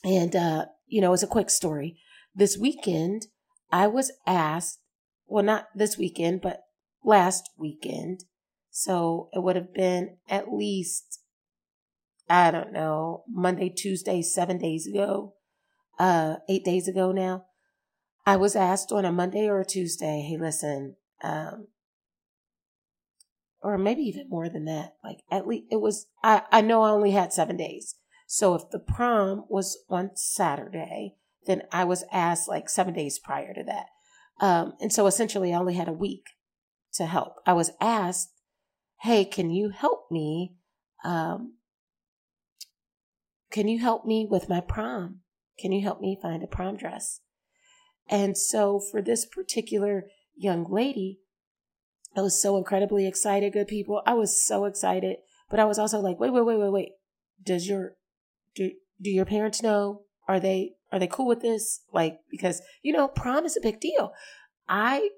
And 0.04 0.34
uh, 0.36 0.66
you 0.86 1.00
know, 1.00 1.12
it's 1.12 1.22
a 1.22 1.28
quick 1.28 1.50
story. 1.50 1.98
This 2.34 2.58
weekend, 2.58 3.26
I 3.70 3.86
was 3.86 4.12
asked, 4.26 4.80
well, 5.26 5.44
not 5.44 5.68
this 5.74 5.96
weekend, 5.96 6.42
but 6.42 6.60
last 7.04 7.50
weekend. 7.58 8.24
So 8.70 9.28
it 9.32 9.42
would 9.42 9.56
have 9.56 9.72
been 9.72 10.16
at 10.28 10.52
least, 10.52 11.20
I 12.28 12.50
don't 12.50 12.72
know, 12.72 13.24
Monday, 13.28 13.68
Tuesday, 13.68 14.20
seven 14.20 14.58
days 14.58 14.86
ago, 14.86 15.34
uh, 15.98 16.36
eight 16.48 16.64
days 16.64 16.88
ago 16.88 17.12
now. 17.12 17.44
I 18.26 18.36
was 18.36 18.56
asked 18.56 18.90
on 18.90 19.04
a 19.04 19.12
Monday 19.12 19.48
or 19.48 19.60
a 19.60 19.64
Tuesday, 19.64 20.26
hey, 20.28 20.38
listen, 20.38 20.96
um, 21.22 21.68
or 23.64 23.78
maybe 23.78 24.02
even 24.02 24.28
more 24.28 24.48
than 24.48 24.66
that. 24.66 24.94
Like 25.02 25.20
at 25.30 25.46
least 25.46 25.64
it 25.70 25.80
was, 25.80 26.06
I, 26.22 26.42
I 26.52 26.60
know 26.60 26.82
I 26.82 26.90
only 26.90 27.12
had 27.12 27.32
seven 27.32 27.56
days. 27.56 27.96
So 28.26 28.54
if 28.54 28.70
the 28.70 28.78
prom 28.78 29.44
was 29.48 29.78
on 29.88 30.10
Saturday, 30.14 31.14
then 31.46 31.62
I 31.72 31.84
was 31.84 32.04
asked 32.12 32.46
like 32.48 32.68
seven 32.68 32.94
days 32.94 33.18
prior 33.18 33.54
to 33.54 33.64
that. 33.64 33.86
Um, 34.40 34.74
and 34.80 34.92
so 34.92 35.06
essentially 35.06 35.52
I 35.52 35.58
only 35.58 35.74
had 35.74 35.88
a 35.88 35.92
week 35.92 36.26
to 36.94 37.06
help. 37.06 37.36
I 37.46 37.54
was 37.54 37.72
asked, 37.80 38.30
Hey, 39.00 39.24
can 39.24 39.50
you 39.50 39.70
help 39.70 40.10
me? 40.10 40.54
Um, 41.04 41.54
can 43.50 43.68
you 43.68 43.78
help 43.78 44.04
me 44.04 44.26
with 44.28 44.48
my 44.48 44.60
prom? 44.60 45.20
Can 45.58 45.72
you 45.72 45.82
help 45.82 46.00
me 46.00 46.18
find 46.20 46.42
a 46.42 46.46
prom 46.46 46.76
dress? 46.76 47.20
And 48.08 48.36
so 48.36 48.80
for 48.80 49.00
this 49.00 49.24
particular 49.24 50.06
young 50.36 50.70
lady, 50.70 51.20
I 52.16 52.22
was 52.22 52.40
so 52.40 52.56
incredibly 52.56 53.06
excited, 53.06 53.52
good 53.52 53.68
people. 53.68 54.02
I 54.06 54.14
was 54.14 54.44
so 54.44 54.64
excited, 54.66 55.16
but 55.50 55.60
I 55.60 55.64
was 55.64 55.78
also 55.78 56.00
like, 56.00 56.20
wait, 56.20 56.32
wait, 56.32 56.44
wait, 56.44 56.58
wait, 56.58 56.72
wait. 56.72 56.92
Does 57.42 57.68
your, 57.68 57.96
do, 58.54 58.70
do 59.00 59.10
your 59.10 59.24
parents 59.24 59.62
know? 59.62 60.02
Are 60.26 60.40
they 60.40 60.74
are 60.94 61.00
they 61.00 61.08
cool 61.08 61.26
with 61.26 61.42
this? 61.42 61.80
Like, 61.92 62.20
because, 62.30 62.62
you 62.80 62.92
know, 62.92 63.08
prom 63.08 63.44
is 63.44 63.56
a 63.56 63.60
big 63.60 63.80
deal. 63.80 64.12
I 64.68 65.10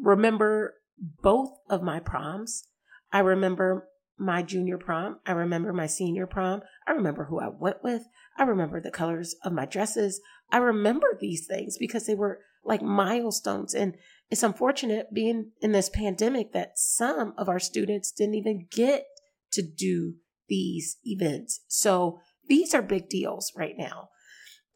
remember 0.00 0.76
both 0.98 1.50
of 1.68 1.82
my 1.82 2.00
proms. 2.00 2.66
I 3.12 3.18
remember 3.18 3.88
my 4.16 4.42
junior 4.42 4.78
prom. 4.78 5.18
I 5.26 5.32
remember 5.32 5.70
my 5.74 5.86
senior 5.86 6.26
prom. 6.26 6.62
I 6.86 6.92
remember 6.92 7.24
who 7.24 7.40
I 7.40 7.48
went 7.48 7.84
with. 7.84 8.04
I 8.38 8.44
remember 8.44 8.80
the 8.80 8.90
colors 8.90 9.36
of 9.44 9.52
my 9.52 9.66
dresses. 9.66 10.18
I 10.50 10.56
remember 10.56 11.18
these 11.20 11.46
things 11.46 11.76
because 11.76 12.06
they 12.06 12.14
were 12.14 12.40
like 12.64 12.80
milestones. 12.80 13.74
And 13.74 13.96
it's 14.32 14.42
unfortunate 14.42 15.12
being 15.12 15.50
in 15.60 15.72
this 15.72 15.90
pandemic 15.90 16.54
that 16.54 16.78
some 16.78 17.34
of 17.36 17.50
our 17.50 17.58
students 17.58 18.10
didn't 18.10 18.34
even 18.34 18.66
get 18.70 19.04
to 19.52 19.60
do 19.60 20.14
these 20.48 20.96
events. 21.04 21.60
So 21.68 22.18
these 22.48 22.72
are 22.72 22.80
big 22.80 23.10
deals 23.10 23.52
right 23.54 23.74
now. 23.76 24.08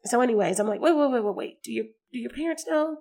So, 0.05 0.21
anyways, 0.21 0.59
I'm 0.59 0.67
like, 0.67 0.79
wait, 0.79 0.95
wait, 0.95 1.09
wait, 1.09 1.23
wait, 1.23 1.35
wait. 1.35 1.63
Do 1.63 1.71
your 1.71 1.85
do 2.13 2.19
your 2.19 2.29
parents 2.29 2.67
know? 2.67 2.97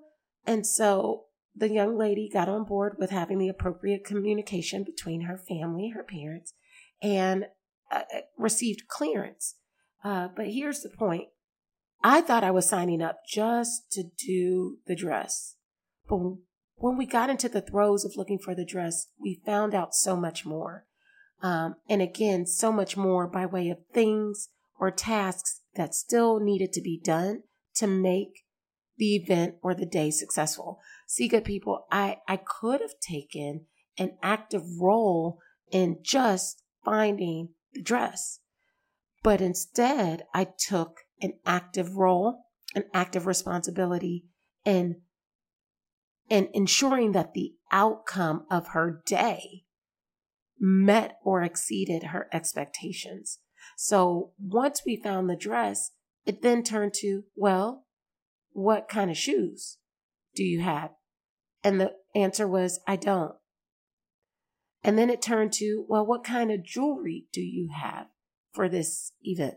And 0.47 0.67
so 0.67 1.25
the 1.55 1.69
young 1.69 1.99
lady 1.99 2.31
got 2.33 2.49
on 2.49 2.65
board 2.65 2.97
with 2.99 3.11
having 3.11 3.37
the 3.37 3.51
appropriate 3.51 4.05
communication 4.05 4.83
between 4.83 5.23
her 5.23 5.37
family, 5.37 5.93
her 5.95 6.05
parents, 6.05 6.55
and 7.03 7.49
uh, 7.93 8.03
uh, 8.15 8.21
received 8.39 8.89
clearance. 8.89 9.57
Uh, 10.03 10.29
but 10.35 10.47
here's 10.47 10.81
the 10.81 10.89
point: 10.89 11.29
I 12.03 12.23
thought 12.23 12.45
I 12.45 12.51
was 12.51 12.67
signing 12.67 13.03
up 13.03 13.19
just 13.29 13.93
to 13.93 14.05
do 14.19 14.79
the 14.87 14.97
dress, 14.97 15.57
but 16.09 16.37
when 16.77 16.97
we 16.97 17.07
got 17.07 17.31
into 17.31 17.49
the 17.49 17.61
throes 17.61 18.05
of 18.05 18.17
looking 18.17 18.39
for 18.39 18.55
the 18.55 18.65
dress, 18.65 19.09
we 19.19 19.41
found 19.45 19.75
out 19.75 19.95
so 19.95 20.17
much 20.17 20.45
more. 20.45 20.87
Um, 21.43 21.77
and 21.89 22.01
again, 22.01 22.47
so 22.47 22.73
much 22.73 22.97
more 22.97 23.27
by 23.27 23.47
way 23.47 23.69
of 23.69 23.79
things 23.93 24.49
or 24.79 24.91
tasks 24.91 25.61
that 25.75 25.95
still 25.95 26.41
needed 26.41 26.73
to 26.75 26.81
be 26.81 27.01
done 27.03 27.43
to 27.77 27.87
make 27.87 28.45
the 28.99 29.17
event 29.17 29.57
or 29.63 29.75
the 29.75 29.87
day 29.87 30.11
successful. 30.11 30.81
See, 31.07 31.29
good 31.29 31.45
people, 31.45 31.87
I, 31.91 32.19
I 32.27 32.39
could 32.39 32.81
have 32.81 32.99
taken 33.01 33.67
an 33.99 34.17
active 34.23 34.63
role 34.81 35.39
in 35.71 35.99
just 36.03 36.63
finding 36.85 37.51
the 37.73 37.83
dress, 37.83 38.41
but 39.23 39.41
instead 39.41 40.25
I 40.35 40.49
took 40.59 41.01
an 41.21 41.35
active 41.45 41.97
role, 41.97 42.45
an 42.75 42.85
active 42.95 43.27
responsibility 43.27 44.25
in, 44.65 45.03
in 46.29 46.49
ensuring 46.53 47.13
that 47.13 47.35
the 47.35 47.55
outcome 47.71 48.45
of 48.51 48.69
her 48.69 49.03
day 49.07 49.65
met 50.59 51.19
or 51.23 51.43
exceeded 51.43 52.05
her 52.05 52.29
expectations. 52.33 53.39
So 53.77 54.33
once 54.41 54.83
we 54.87 54.97
found 54.97 55.29
the 55.29 55.37
dress, 55.37 55.93
it 56.25 56.43
then 56.43 56.63
turned 56.63 56.95
to, 56.95 57.25
well, 57.35 57.85
what 58.53 58.89
kind 58.89 59.11
of 59.11 59.17
shoes 59.17 59.79
do 60.35 60.43
you 60.43 60.61
have? 60.61 60.91
And 61.63 61.81
the 61.81 61.93
answer 62.15 62.49
was, 62.49 62.81
I 62.87 62.97
don't. 62.97 63.35
And 64.83 64.99
then 64.99 65.11
it 65.11 65.21
turned 65.21 65.53
to, 65.55 65.85
well, 65.89 66.07
what 66.07 66.25
kind 66.25 66.51
of 66.51 66.65
jewelry 66.65 67.27
do 67.33 67.41
you 67.41 67.71
have 67.75 68.07
for 68.53 68.69
this 68.69 69.13
event? 69.23 69.57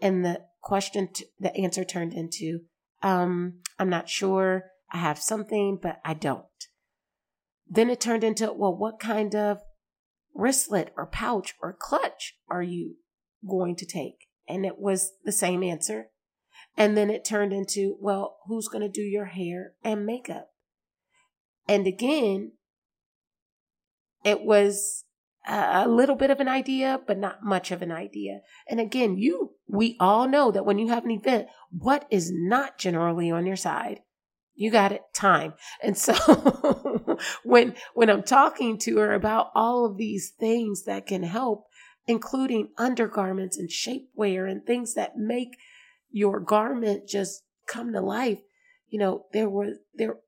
And 0.00 0.24
the 0.24 0.42
question, 0.62 1.08
t- 1.12 1.26
the 1.38 1.54
answer 1.56 1.84
turned 1.84 2.12
into, 2.14 2.60
um, 3.02 3.60
I'm 3.78 3.90
not 3.90 4.08
sure. 4.08 4.64
I 4.94 4.98
have 4.98 5.18
something, 5.18 5.80
but 5.82 6.00
I 6.04 6.14
don't. 6.14 6.44
Then 7.68 7.90
it 7.90 8.00
turned 8.00 8.22
into, 8.22 8.52
well, 8.52 8.74
what 8.74 9.00
kind 9.00 9.34
of 9.34 9.58
wristlet 10.32 10.92
or 10.96 11.06
pouch 11.06 11.54
or 11.60 11.76
clutch 11.78 12.36
are 12.48 12.62
you 12.62 12.94
going 13.46 13.74
to 13.76 13.86
take? 13.86 14.28
And 14.48 14.64
it 14.64 14.78
was 14.78 15.10
the 15.24 15.32
same 15.32 15.64
answer. 15.64 16.10
And 16.76 16.96
then 16.96 17.10
it 17.10 17.24
turned 17.24 17.52
into, 17.52 17.96
well, 18.00 18.36
who's 18.46 18.68
going 18.68 18.82
to 18.82 18.88
do 18.88 19.02
your 19.02 19.26
hair 19.26 19.72
and 19.82 20.06
makeup? 20.06 20.50
And 21.66 21.88
again, 21.88 22.52
it 24.22 24.42
was 24.42 25.04
a 25.46 25.88
little 25.88 26.16
bit 26.16 26.30
of 26.30 26.38
an 26.38 26.48
idea, 26.48 27.00
but 27.04 27.18
not 27.18 27.42
much 27.42 27.72
of 27.72 27.82
an 27.82 27.90
idea. 27.90 28.40
And 28.68 28.78
again, 28.78 29.16
you, 29.18 29.54
we 29.66 29.96
all 29.98 30.28
know 30.28 30.52
that 30.52 30.64
when 30.64 30.78
you 30.78 30.88
have 30.88 31.04
an 31.04 31.10
event, 31.10 31.48
what 31.70 32.06
is 32.10 32.30
not 32.32 32.78
generally 32.78 33.30
on 33.30 33.44
your 33.44 33.56
side? 33.56 34.00
You 34.54 34.70
got 34.70 34.92
it, 34.92 35.02
time. 35.14 35.54
And 35.82 35.96
so 35.98 36.14
when, 37.44 37.74
when 37.94 38.08
I'm 38.08 38.22
talking 38.22 38.78
to 38.78 38.98
her 38.98 39.12
about 39.12 39.50
all 39.54 39.84
of 39.84 39.96
these 39.96 40.32
things 40.38 40.84
that 40.84 41.06
can 41.06 41.24
help, 41.24 41.64
including 42.06 42.68
undergarments 42.78 43.58
and 43.58 43.68
shapewear 43.68 44.50
and 44.50 44.64
things 44.64 44.94
that 44.94 45.16
make 45.16 45.56
your 46.10 46.38
garment 46.38 47.08
just 47.08 47.42
come 47.66 47.92
to 47.92 48.00
life. 48.00 48.40
You 48.88 49.00
know, 49.00 49.24
there 49.32 49.48
were 49.48 49.72
there 49.94 50.18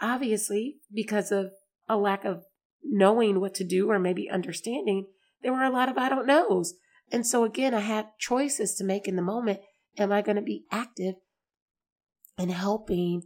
obviously 0.00 0.78
because 0.92 1.30
of 1.30 1.52
a 1.88 1.96
lack 1.96 2.24
of 2.24 2.44
knowing 2.82 3.40
what 3.40 3.54
to 3.54 3.64
do 3.64 3.90
or 3.90 3.98
maybe 3.98 4.30
understanding, 4.30 5.06
there 5.42 5.52
were 5.52 5.64
a 5.64 5.70
lot 5.70 5.88
of 5.88 5.98
I 5.98 6.08
don't 6.08 6.26
knows. 6.26 6.74
And 7.12 7.26
so 7.26 7.44
again, 7.44 7.74
I 7.74 7.80
had 7.80 8.08
choices 8.18 8.74
to 8.76 8.84
make 8.84 9.06
in 9.06 9.16
the 9.16 9.22
moment. 9.22 9.60
Am 9.98 10.12
I 10.12 10.22
going 10.22 10.36
to 10.36 10.42
be 10.42 10.64
active 10.70 11.16
in 12.38 12.48
helping 12.48 13.22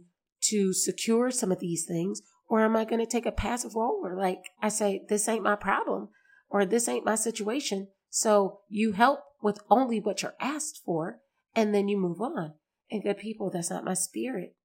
to 0.49 0.73
secure 0.73 1.31
some 1.31 1.51
of 1.51 1.59
these 1.59 1.85
things? 1.85 2.21
Or 2.47 2.63
am 2.63 2.75
I 2.75 2.85
going 2.85 2.99
to 2.99 3.11
take 3.11 3.25
a 3.25 3.31
passive 3.31 3.75
role 3.75 4.01
where 4.01 4.15
like 4.15 4.43
I 4.61 4.69
say, 4.69 5.03
this 5.09 5.27
ain't 5.27 5.43
my 5.43 5.55
problem? 5.55 6.09
or 6.49 6.65
this 6.65 6.87
ain't 6.87 7.05
my 7.05 7.15
situation. 7.15 7.89
So 8.09 8.59
you 8.69 8.93
help 8.93 9.19
with 9.41 9.59
only 9.69 9.99
what 9.99 10.21
you're 10.21 10.35
asked 10.39 10.81
for 10.85 11.19
and 11.55 11.73
then 11.73 11.87
you 11.87 11.97
move 11.97 12.21
on. 12.21 12.53
And 12.89 13.03
good 13.03 13.17
people, 13.17 13.49
that's 13.49 13.69
not 13.69 13.83
my 13.83 13.93
spirit. 13.93 14.55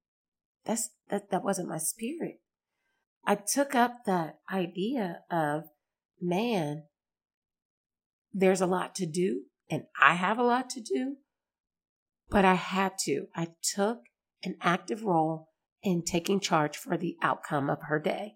That's 0.65 0.89
that 1.09 1.31
that 1.31 1.43
wasn't 1.43 1.69
my 1.69 1.79
spirit. 1.79 2.39
I 3.25 3.35
took 3.35 3.75
up 3.75 4.05
that 4.05 4.37
idea 4.51 5.21
of 5.29 5.65
man, 6.21 6.83
there's 8.31 8.61
a 8.61 8.67
lot 8.67 8.95
to 8.95 9.05
do 9.05 9.41
and 9.69 9.83
I 10.01 10.13
have 10.13 10.37
a 10.37 10.43
lot 10.43 10.69
to 10.71 10.81
do, 10.81 11.17
but 12.29 12.45
I 12.45 12.53
had 12.53 12.93
to. 13.05 13.27
I 13.35 13.49
took 13.61 14.03
an 14.43 14.55
active 14.61 15.03
role 15.03 15.49
in 15.83 16.03
taking 16.03 16.39
charge 16.39 16.77
for 16.77 16.97
the 16.97 17.17
outcome 17.21 17.69
of 17.69 17.83
her 17.83 17.99
day, 17.99 18.35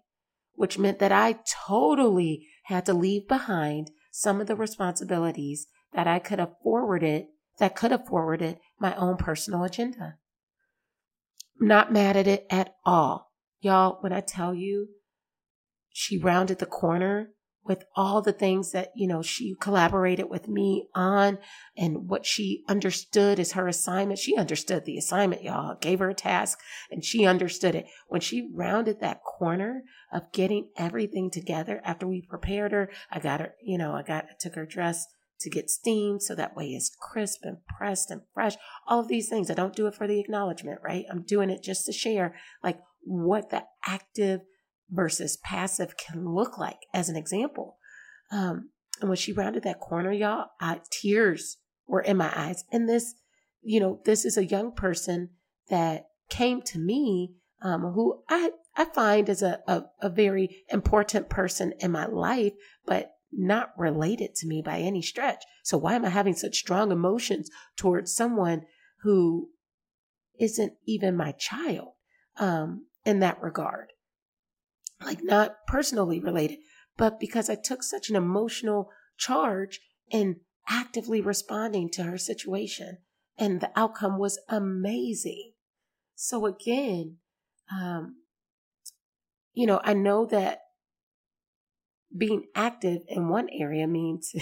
which 0.54 0.78
meant 0.78 0.98
that 0.98 1.12
I 1.12 1.38
totally 1.66 2.46
had 2.64 2.86
to 2.86 2.94
leave 2.94 3.28
behind 3.28 3.90
some 4.10 4.40
of 4.40 4.46
the 4.46 4.56
responsibilities 4.56 5.66
that 5.92 6.06
I 6.06 6.18
could 6.18 6.38
have 6.38 6.54
forwarded, 6.62 7.26
that 7.58 7.76
could 7.76 7.90
have 7.90 8.06
forwarded 8.06 8.58
my 8.78 8.94
own 8.96 9.16
personal 9.16 9.62
agenda. 9.62 10.16
Not 11.58 11.92
mad 11.92 12.16
at 12.16 12.26
it 12.26 12.46
at 12.50 12.74
all. 12.84 13.32
Y'all, 13.60 13.98
when 14.00 14.12
I 14.12 14.20
tell 14.20 14.54
you 14.54 14.88
she 15.98 16.18
rounded 16.18 16.58
the 16.58 16.66
corner 16.66 17.30
with 17.66 17.84
all 17.94 18.22
the 18.22 18.32
things 18.32 18.72
that, 18.72 18.92
you 18.94 19.06
know, 19.06 19.22
she 19.22 19.54
collaborated 19.60 20.30
with 20.30 20.48
me 20.48 20.88
on 20.94 21.38
and 21.76 22.08
what 22.08 22.24
she 22.24 22.64
understood 22.68 23.40
as 23.40 23.52
her 23.52 23.68
assignment. 23.68 24.18
She 24.18 24.36
understood 24.36 24.84
the 24.84 24.98
assignment, 24.98 25.42
y'all. 25.42 25.76
gave 25.76 25.98
her 25.98 26.10
a 26.10 26.14
task 26.14 26.58
and 26.90 27.04
she 27.04 27.26
understood 27.26 27.74
it. 27.74 27.86
When 28.08 28.20
she 28.20 28.50
rounded 28.54 29.00
that 29.00 29.22
corner 29.22 29.82
of 30.12 30.32
getting 30.32 30.68
everything 30.76 31.30
together 31.30 31.80
after 31.84 32.06
we 32.06 32.22
prepared 32.22 32.72
her, 32.72 32.90
I 33.10 33.18
got 33.18 33.40
her, 33.40 33.54
you 33.62 33.78
know, 33.78 33.92
I 33.92 34.02
got, 34.02 34.24
I 34.24 34.34
took 34.38 34.54
her 34.54 34.66
dress 34.66 35.06
to 35.40 35.50
get 35.50 35.70
steamed 35.70 36.22
so 36.22 36.34
that 36.34 36.56
way 36.56 36.68
it's 36.68 36.94
crisp 36.98 37.40
and 37.42 37.58
pressed 37.66 38.10
and 38.10 38.22
fresh. 38.32 38.56
All 38.86 39.00
of 39.00 39.08
these 39.08 39.28
things. 39.28 39.50
I 39.50 39.54
don't 39.54 39.76
do 39.76 39.86
it 39.86 39.94
for 39.94 40.06
the 40.06 40.20
acknowledgement, 40.20 40.80
right? 40.82 41.04
I'm 41.10 41.22
doing 41.22 41.50
it 41.50 41.62
just 41.62 41.84
to 41.86 41.92
share 41.92 42.34
like 42.62 42.78
what 43.02 43.50
the 43.50 43.64
active 43.86 44.40
versus 44.90 45.36
passive 45.38 45.96
can 45.96 46.28
look 46.34 46.58
like 46.58 46.86
as 46.94 47.08
an 47.08 47.16
example. 47.16 47.76
Um, 48.30 48.70
and 49.00 49.08
when 49.08 49.16
she 49.16 49.32
rounded 49.32 49.62
that 49.64 49.80
corner, 49.80 50.12
y'all, 50.12 50.46
I, 50.60 50.80
tears 50.90 51.58
were 51.86 52.00
in 52.00 52.16
my 52.16 52.32
eyes. 52.34 52.64
And 52.72 52.88
this, 52.88 53.14
you 53.62 53.80
know, 53.80 54.00
this 54.04 54.24
is 54.24 54.36
a 54.36 54.46
young 54.46 54.72
person 54.72 55.30
that 55.68 56.06
came 56.28 56.62
to 56.62 56.78
me, 56.78 57.34
um, 57.62 57.82
who 57.82 58.22
I, 58.28 58.50
I 58.76 58.86
find 58.86 59.28
is 59.28 59.42
a, 59.42 59.60
a, 59.66 59.84
a 60.00 60.08
very 60.08 60.64
important 60.68 61.28
person 61.28 61.72
in 61.80 61.90
my 61.90 62.06
life, 62.06 62.52
but 62.84 63.12
not 63.32 63.70
related 63.76 64.34
to 64.36 64.46
me 64.46 64.62
by 64.62 64.78
any 64.78 65.02
stretch. 65.02 65.42
So 65.62 65.76
why 65.76 65.94
am 65.94 66.04
I 66.04 66.10
having 66.10 66.34
such 66.34 66.56
strong 66.56 66.92
emotions 66.92 67.50
towards 67.76 68.14
someone 68.14 68.62
who 69.02 69.50
isn't 70.38 70.74
even 70.86 71.16
my 71.16 71.32
child 71.32 71.92
um, 72.38 72.86
in 73.04 73.20
that 73.20 73.40
regard? 73.42 73.92
Like 75.04 75.22
not 75.22 75.66
personally 75.66 76.20
related, 76.20 76.58
but 76.96 77.20
because 77.20 77.50
I 77.50 77.54
took 77.54 77.82
such 77.82 78.08
an 78.08 78.16
emotional 78.16 78.90
charge 79.18 79.80
in 80.10 80.40
actively 80.68 81.20
responding 81.20 81.90
to 81.90 82.04
her 82.04 82.18
situation. 82.18 82.98
And 83.38 83.60
the 83.60 83.70
outcome 83.76 84.18
was 84.18 84.40
amazing. 84.48 85.52
So 86.14 86.46
again, 86.46 87.18
um, 87.70 88.16
you 89.52 89.66
know, 89.66 89.80
I 89.84 89.92
know 89.92 90.24
that 90.26 90.60
being 92.16 92.44
active 92.54 93.02
in 93.08 93.28
one 93.28 93.48
area 93.52 93.86
means 93.86 94.32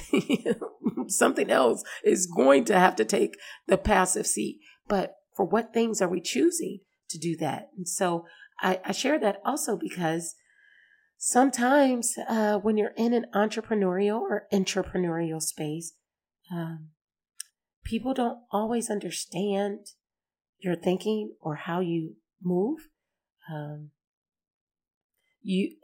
something 1.08 1.50
else 1.50 1.82
is 2.04 2.26
going 2.26 2.64
to 2.66 2.78
have 2.78 2.96
to 2.96 3.04
take 3.04 3.36
the 3.66 3.78
passive 3.78 4.26
seat. 4.26 4.60
But 4.86 5.16
for 5.34 5.44
what 5.44 5.72
things 5.72 6.00
are 6.00 6.08
we 6.08 6.20
choosing 6.20 6.80
to 7.08 7.18
do 7.18 7.36
that? 7.38 7.70
And 7.76 7.88
so 7.88 8.26
I, 8.60 8.80
I 8.84 8.92
share 8.92 9.18
that 9.18 9.40
also 9.44 9.76
because 9.76 10.36
sometimes 11.26 12.18
uh, 12.28 12.58
when 12.58 12.76
you're 12.76 12.92
in 12.98 13.14
an 13.14 13.24
entrepreneurial 13.34 14.20
or 14.20 14.46
entrepreneurial 14.52 15.40
space, 15.40 15.94
um, 16.52 16.90
people 17.82 18.12
don't 18.12 18.40
always 18.52 18.90
understand 18.90 19.78
your 20.58 20.76
thinking 20.76 21.32
or 21.40 21.54
how 21.54 21.80
you 21.80 22.16
move. 22.42 22.88
Um, 23.50 23.90
you 25.40 25.76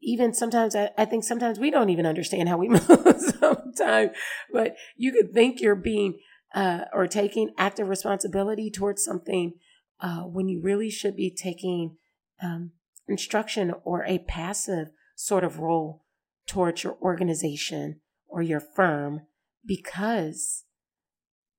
even 0.00 0.32
sometimes 0.32 0.74
I, 0.74 0.90
I, 0.96 1.04
think 1.04 1.24
sometimes 1.24 1.58
we 1.58 1.70
don't 1.70 1.90
even 1.90 2.06
understand 2.06 2.48
how 2.48 2.56
we 2.56 2.68
move 2.70 3.20
sometimes, 3.38 4.12
but 4.50 4.76
you 4.96 5.12
could 5.12 5.34
think 5.34 5.60
you're 5.60 5.74
being 5.74 6.18
uh, 6.54 6.84
or 6.94 7.06
taking 7.06 7.52
active 7.58 7.88
responsibility 7.88 8.70
towards 8.70 9.04
something 9.04 9.54
uh, 10.00 10.22
when 10.22 10.48
you 10.48 10.62
really 10.62 10.88
should 10.88 11.16
be 11.16 11.30
taking 11.30 11.96
um, 12.42 12.72
instruction 13.10 13.72
or 13.84 14.04
a 14.04 14.18
passive 14.20 14.88
sort 15.16 15.44
of 15.44 15.58
role 15.58 16.04
towards 16.46 16.82
your 16.82 16.96
organization 17.02 18.00
or 18.26 18.42
your 18.42 18.60
firm 18.60 19.22
because 19.64 20.64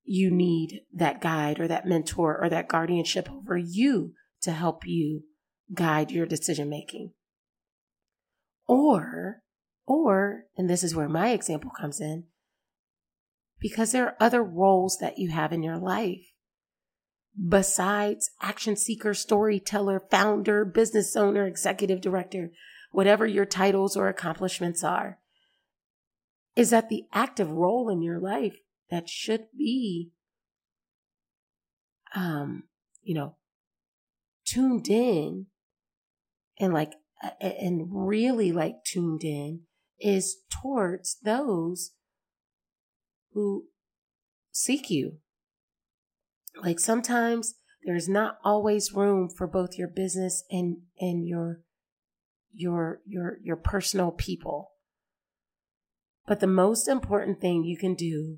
you 0.03 0.31
need 0.31 0.81
that 0.93 1.21
guide 1.21 1.59
or 1.59 1.67
that 1.67 1.85
mentor 1.85 2.37
or 2.41 2.49
that 2.49 2.67
guardianship 2.67 3.31
over 3.31 3.57
you 3.57 4.13
to 4.41 4.51
help 4.51 4.85
you 4.87 5.23
guide 5.73 6.11
your 6.11 6.25
decision 6.25 6.69
making. 6.69 7.11
Or, 8.67 9.41
or, 9.85 10.45
and 10.57 10.69
this 10.69 10.83
is 10.83 10.95
where 10.95 11.09
my 11.09 11.29
example 11.29 11.71
comes 11.79 12.01
in, 12.01 12.25
because 13.59 13.91
there 13.91 14.05
are 14.05 14.15
other 14.19 14.43
roles 14.43 14.97
that 14.99 15.19
you 15.19 15.29
have 15.29 15.53
in 15.53 15.61
your 15.61 15.77
life 15.77 16.30
besides 17.35 18.31
action 18.41 18.75
seeker, 18.75 19.13
storyteller, 19.13 20.01
founder, 20.11 20.65
business 20.65 21.15
owner, 21.15 21.45
executive 21.45 22.01
director, 22.01 22.51
whatever 22.91 23.25
your 23.25 23.45
titles 23.45 23.95
or 23.95 24.07
accomplishments 24.07 24.83
are. 24.83 25.19
Is 26.55 26.69
that 26.71 26.89
the 26.89 27.05
active 27.13 27.49
role 27.49 27.89
in 27.89 28.01
your 28.01 28.19
life 28.19 28.57
that 28.89 29.07
should 29.07 29.45
be, 29.57 30.11
um, 32.13 32.63
you 33.01 33.15
know, 33.15 33.37
tuned 34.45 34.89
in 34.89 35.45
and 36.59 36.73
like 36.73 36.93
and 37.39 37.87
really 37.89 38.51
like 38.51 38.83
tuned 38.83 39.23
in 39.23 39.61
is 39.99 40.37
towards 40.49 41.17
those 41.23 41.91
who 43.33 43.65
seek 44.51 44.89
you. 44.89 45.19
Like 46.61 46.79
sometimes 46.79 47.55
there's 47.83 48.07
not 48.07 48.37
always 48.43 48.93
room 48.93 49.29
for 49.29 49.47
both 49.47 49.77
your 49.77 49.87
business 49.87 50.43
and 50.51 50.77
and 50.99 51.27
your 51.27 51.61
your 52.53 53.01
your 53.07 53.39
your 53.43 53.55
personal 53.55 54.11
people. 54.11 54.71
But 56.27 56.39
the 56.39 56.47
most 56.47 56.87
important 56.87 57.41
thing 57.41 57.63
you 57.63 57.77
can 57.77 57.95
do 57.95 58.37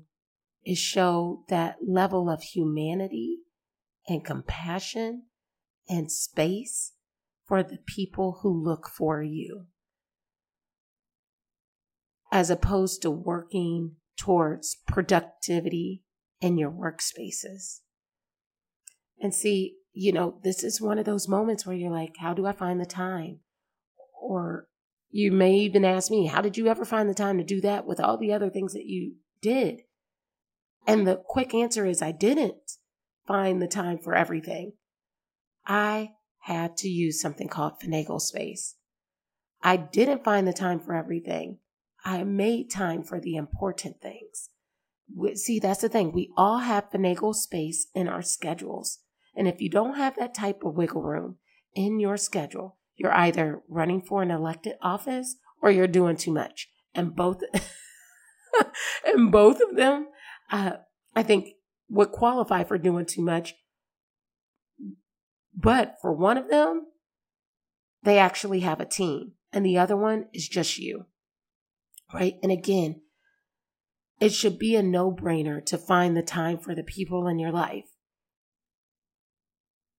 is 0.64 0.78
show 0.78 1.44
that 1.48 1.76
level 1.86 2.30
of 2.30 2.42
humanity 2.42 3.40
and 4.08 4.24
compassion 4.24 5.24
and 5.86 6.10
space 6.10 6.92
for 7.46 7.62
the 7.62 7.78
people 7.86 8.38
who 8.40 8.64
look 8.64 8.88
for 8.88 9.22
you, 9.22 9.66
as 12.32 12.48
opposed 12.48 13.02
to 13.02 13.10
working 13.10 13.96
towards 14.16 14.78
productivity 14.86 16.02
in 16.40 16.56
your 16.56 16.70
workspaces. 16.70 17.80
And 19.20 19.34
see, 19.34 19.76
you 19.92 20.12
know, 20.12 20.38
this 20.42 20.62
is 20.62 20.80
one 20.80 20.98
of 20.98 21.04
those 21.04 21.28
moments 21.28 21.66
where 21.66 21.76
you're 21.76 21.90
like, 21.90 22.14
how 22.18 22.34
do 22.34 22.46
I 22.46 22.52
find 22.52 22.80
the 22.80 22.86
time? 22.86 23.40
Or 24.20 24.68
you 25.10 25.30
may 25.30 25.54
even 25.54 25.84
ask 25.84 26.10
me, 26.10 26.26
how 26.26 26.40
did 26.40 26.56
you 26.56 26.66
ever 26.68 26.84
find 26.84 27.08
the 27.08 27.14
time 27.14 27.38
to 27.38 27.44
do 27.44 27.60
that 27.60 27.86
with 27.86 28.00
all 28.00 28.16
the 28.16 28.32
other 28.32 28.50
things 28.50 28.72
that 28.72 28.86
you 28.86 29.14
did? 29.40 29.82
And 30.86 31.06
the 31.06 31.16
quick 31.16 31.54
answer 31.54 31.86
is 31.86 32.02
I 32.02 32.12
didn't 32.12 32.78
find 33.26 33.62
the 33.62 33.68
time 33.68 33.98
for 33.98 34.14
everything. 34.14 34.72
I 35.66 36.10
had 36.40 36.76
to 36.78 36.88
use 36.88 37.20
something 37.20 37.48
called 37.48 37.80
finagle 37.80 38.20
space. 38.20 38.76
I 39.62 39.76
didn't 39.76 40.24
find 40.24 40.46
the 40.46 40.52
time 40.52 40.78
for 40.78 40.94
everything. 40.94 41.58
I 42.04 42.22
made 42.24 42.70
time 42.70 43.02
for 43.02 43.18
the 43.18 43.36
important 43.36 44.02
things. 44.02 44.50
See, 45.36 45.58
that's 45.58 45.80
the 45.80 45.88
thing. 45.88 46.12
We 46.12 46.30
all 46.36 46.58
have 46.58 46.90
finagle 46.90 47.34
space 47.34 47.86
in 47.94 48.08
our 48.08 48.20
schedules. 48.20 48.98
And 49.36 49.48
if 49.48 49.60
you 49.60 49.68
don't 49.68 49.96
have 49.96 50.16
that 50.16 50.34
type 50.34 50.62
of 50.64 50.74
wiggle 50.74 51.02
room 51.02 51.36
in 51.74 51.98
your 51.98 52.16
schedule, 52.16 52.78
you're 52.96 53.14
either 53.14 53.62
running 53.68 54.00
for 54.00 54.22
an 54.22 54.30
elected 54.30 54.74
office 54.80 55.36
or 55.60 55.70
you're 55.70 55.86
doing 55.86 56.16
too 56.16 56.32
much. 56.32 56.68
And 56.94 57.14
both, 57.16 57.40
and 59.04 59.32
both 59.32 59.60
of 59.60 59.76
them, 59.76 60.08
uh, 60.50 60.74
I 61.16 61.22
think 61.22 61.50
would 61.88 62.12
qualify 62.12 62.64
for 62.64 62.78
doing 62.78 63.06
too 63.06 63.22
much 63.22 63.54
but 65.54 65.96
for 66.00 66.12
one 66.12 66.36
of 66.36 66.48
them, 66.48 66.86
they 68.02 68.18
actually 68.18 68.60
have 68.60 68.80
a 68.80 68.84
team, 68.84 69.32
and 69.52 69.64
the 69.64 69.78
other 69.78 69.96
one 69.96 70.26
is 70.32 70.48
just 70.48 70.78
you. 70.78 71.06
right? 72.12 72.34
And 72.42 72.52
again, 72.52 73.00
it 74.20 74.32
should 74.32 74.58
be 74.58 74.76
a 74.76 74.82
no 74.82 75.10
brainer 75.10 75.64
to 75.66 75.78
find 75.78 76.16
the 76.16 76.22
time 76.22 76.58
for 76.58 76.74
the 76.74 76.82
people 76.82 77.26
in 77.26 77.38
your 77.38 77.50
life. 77.50 77.93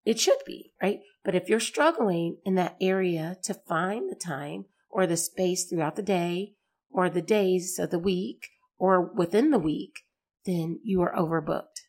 It 0.06 0.20
should 0.20 0.38
be, 0.46 0.72
right? 0.80 1.00
But 1.24 1.34
if 1.34 1.48
you're 1.48 1.60
struggling 1.60 2.38
in 2.44 2.54
that 2.54 2.76
area 2.80 3.36
to 3.42 3.52
find 3.52 4.08
the 4.08 4.14
time 4.14 4.66
or 4.88 5.06
the 5.06 5.16
space 5.16 5.64
throughout 5.64 5.96
the 5.96 6.02
day 6.02 6.54
or 6.88 7.10
the 7.10 7.20
days 7.20 7.78
of 7.80 7.90
the 7.90 7.98
week 7.98 8.46
or 8.78 9.12
within 9.12 9.50
the 9.50 9.58
week, 9.58 10.04
then 10.44 10.78
you 10.84 11.02
are 11.02 11.12
overbooked 11.14 11.80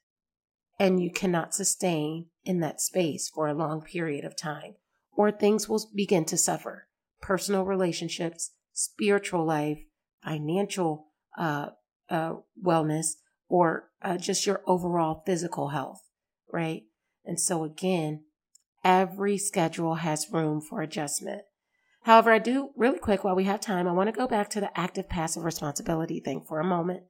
and 0.80 1.00
you 1.00 1.12
cannot 1.12 1.54
sustain 1.54 2.26
in 2.44 2.60
that 2.60 2.82
space 2.82 3.30
for 3.30 3.48
a 3.48 3.54
long 3.54 3.82
period 3.82 4.26
of 4.26 4.36
time, 4.36 4.76
or 5.12 5.32
things 5.32 5.68
will 5.70 5.84
begin 5.96 6.26
to 6.26 6.38
suffer. 6.38 6.88
Personal 7.22 7.66
relationships, 7.66 8.52
spiritual 8.74 9.46
life, 9.46 9.80
financial 10.24 11.08
uh, 11.38 11.70
uh, 12.10 12.34
wellness, 12.64 13.14
or 13.48 13.90
uh, 14.02 14.18
just 14.18 14.46
your 14.46 14.62
overall 14.68 15.24
physical 15.26 15.70
health, 15.70 16.02
right? 16.52 16.84
And 17.28 17.40
so, 17.40 17.64
again, 17.64 18.24
every 18.84 19.38
schedule 19.38 19.96
has 19.96 20.32
room 20.32 20.62
for 20.62 20.82
adjustment. 20.82 21.42
However, 22.04 22.32
I 22.32 22.40
do 22.40 22.70
really 22.78 23.00
quick 23.00 23.24
while 23.24 23.36
we 23.36 23.44
have 23.44 23.60
time, 23.60 23.88
I 23.88 23.92
want 23.92 24.08
to 24.08 24.18
go 24.18 24.28
back 24.28 24.50
to 24.52 24.62
the 24.62 24.80
active 24.80 25.10
passive 25.10 25.44
responsibility 25.44 26.22
thing 26.22 26.46
for 26.48 26.60
a 26.60 26.64
moment. 26.64 27.04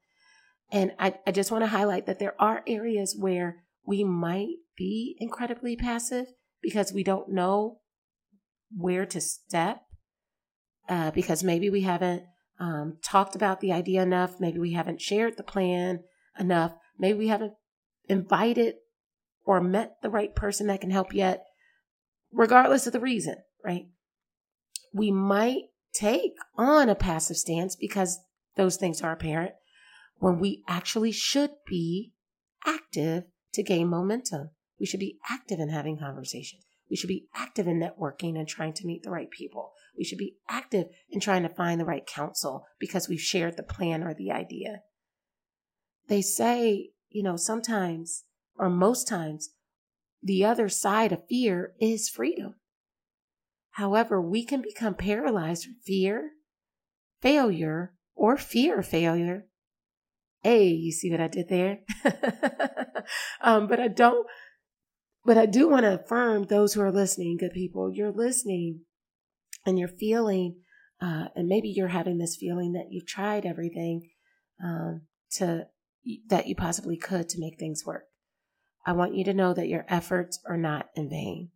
And 0.71 0.93
I, 0.97 1.13
I 1.25 1.31
just 1.31 1.51
want 1.51 1.63
to 1.63 1.69
highlight 1.69 2.07
that 2.07 2.17
there 2.17 2.35
are 2.41 2.63
areas 2.65 3.15
where 3.17 3.63
we 3.85 4.03
might 4.03 4.55
be 4.75 5.15
incredibly 5.19 5.75
passive 5.75 6.25
because 6.61 6.91
we 6.91 7.03
don't 7.03 7.29
know 7.29 7.79
where 8.75 9.05
to 9.05 9.21
step, 9.21 9.81
uh, 10.89 11.11
because 11.11 11.43
maybe 11.43 11.69
we 11.69 11.81
haven't 11.81 12.23
um, 12.59 12.97
talked 13.03 13.35
about 13.35 13.61
the 13.61 13.71
idea 13.71 14.01
enough, 14.01 14.39
maybe 14.39 14.57
we 14.57 14.73
haven't 14.73 14.99
shared 14.99 15.37
the 15.37 15.43
plan 15.43 15.99
enough, 16.39 16.73
maybe 16.97 17.19
we 17.19 17.27
haven't 17.27 17.53
invited 18.09 18.75
or 19.47 19.61
met 19.61 19.95
the 20.01 20.09
right 20.09 20.35
person 20.35 20.67
that 20.67 20.81
can 20.81 20.91
help 20.91 21.13
yet, 21.13 21.45
regardless 22.33 22.85
of 22.85 22.91
the 22.91 22.99
reason, 22.99 23.37
right? 23.63 23.87
We 24.93 25.09
might 25.09 25.69
take 25.93 26.33
on 26.57 26.89
a 26.89 26.95
passive 26.95 27.37
stance 27.37 27.75
because 27.75 28.19
those 28.57 28.75
things 28.75 29.01
are 29.01 29.13
apparent 29.13 29.53
when 30.17 30.39
we 30.39 30.63
actually 30.67 31.13
should 31.13 31.51
be 31.65 32.11
active 32.65 33.23
to 33.53 33.63
gain 33.63 33.87
momentum. 33.87 34.49
We 34.79 34.85
should 34.85 34.99
be 34.99 35.17
active 35.29 35.59
in 35.59 35.69
having 35.69 35.97
conversations. 35.97 36.65
We 36.89 36.97
should 36.97 37.07
be 37.07 37.27
active 37.33 37.67
in 37.67 37.79
networking 37.79 38.37
and 38.37 38.47
trying 38.47 38.73
to 38.73 38.85
meet 38.85 39.03
the 39.03 39.11
right 39.11 39.31
people. 39.31 39.71
We 39.97 40.03
should 40.03 40.17
be 40.17 40.35
active 40.49 40.87
in 41.09 41.21
trying 41.21 41.43
to 41.43 41.49
find 41.49 41.79
the 41.79 41.85
right 41.85 42.05
counsel 42.05 42.65
because 42.79 43.07
we've 43.07 43.21
shared 43.21 43.55
the 43.55 43.63
plan 43.63 44.03
or 44.03 44.13
the 44.13 44.31
idea. 44.31 44.81
They 46.09 46.21
say, 46.21 46.91
you 47.09 47.23
know, 47.23 47.37
sometimes 47.37 48.25
or 48.57 48.69
most 48.69 49.07
times, 49.07 49.49
the 50.21 50.43
other 50.43 50.69
side 50.69 51.11
of 51.11 51.27
fear 51.27 51.73
is 51.79 52.09
freedom. 52.09 52.55
However, 53.71 54.21
we 54.21 54.43
can 54.43 54.61
become 54.61 54.95
paralyzed 54.95 55.67
with 55.67 55.83
fear, 55.85 56.31
failure, 57.21 57.93
or 58.15 58.37
fear 58.37 58.79
of 58.79 58.87
failure 58.87 59.45
Hey, 60.43 60.69
you 60.69 60.91
see 60.91 61.11
what 61.11 61.19
I 61.19 61.27
did 61.27 61.49
there? 61.49 61.79
um, 63.41 63.67
but 63.67 63.79
I 63.79 63.87
don't, 63.87 64.25
but 65.25 65.37
I 65.37 65.45
do 65.45 65.67
want 65.67 65.83
to 65.83 65.95
affirm 65.95 66.43
those 66.43 66.73
who 66.73 66.81
are 66.81 66.91
listening, 66.91 67.37
good 67.37 67.51
people. 67.51 67.91
You're 67.93 68.13
listening 68.13 68.81
and 69.65 69.77
you're 69.77 69.89
feeling, 69.89 70.61
uh, 71.01 71.25
and 71.35 71.47
maybe 71.47 71.67
you're 71.69 71.89
having 71.89 72.17
this 72.17 72.37
feeling 72.39 72.73
that 72.73 72.87
you've 72.91 73.07
tried 73.07 73.45
everything 73.45 74.09
um, 74.63 75.01
to 75.31 75.67
that 76.29 76.47
you 76.47 76.55
possibly 76.55 76.95
could 76.95 77.27
to 77.27 77.41
make 77.41 77.59
things 77.59 77.83
work. 77.85 78.05
I 78.87 78.93
want 78.93 79.15
you 79.15 79.25
to 79.25 79.33
know 79.33 79.53
that 79.53 79.67
your 79.67 79.85
efforts 79.89 80.39
are 80.45 80.55
not 80.55 80.89
in 80.95 81.09
vain. 81.09 81.49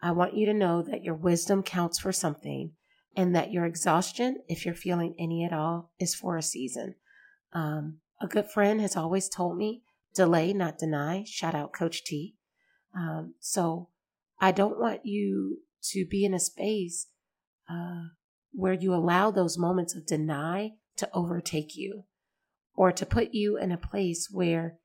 I 0.00 0.12
want 0.12 0.36
you 0.36 0.46
to 0.46 0.54
know 0.54 0.82
that 0.82 1.02
your 1.02 1.16
wisdom 1.16 1.64
counts 1.64 1.98
for 1.98 2.12
something 2.12 2.70
and 3.16 3.34
that 3.34 3.50
your 3.50 3.66
exhaustion, 3.66 4.36
if 4.46 4.64
you're 4.64 4.74
feeling 4.76 5.16
any 5.18 5.44
at 5.44 5.52
all, 5.52 5.90
is 5.98 6.14
for 6.14 6.36
a 6.36 6.42
season. 6.42 6.94
Um, 7.52 7.98
a 8.20 8.28
good 8.28 8.48
friend 8.48 8.80
has 8.80 8.96
always 8.96 9.28
told 9.28 9.58
me 9.58 9.82
delay, 10.14 10.52
not 10.52 10.78
deny. 10.78 11.24
Shout 11.26 11.56
out 11.56 11.72
Coach 11.72 12.04
T. 12.04 12.36
Um, 12.96 13.34
so 13.40 13.88
I 14.40 14.52
don't 14.52 14.78
want 14.78 15.04
you 15.04 15.62
to 15.90 16.06
be 16.06 16.24
in 16.24 16.34
a 16.34 16.40
space 16.40 17.08
uh, 17.68 18.10
where 18.52 18.74
you 18.74 18.94
allow 18.94 19.32
those 19.32 19.58
moments 19.58 19.96
of 19.96 20.06
deny 20.06 20.74
to 20.98 21.10
overtake 21.12 21.76
you 21.76 22.04
or 22.76 22.92
to 22.92 23.04
put 23.04 23.34
you 23.34 23.58
in 23.58 23.72
a 23.72 23.76
place 23.76 24.28
where 24.30 24.78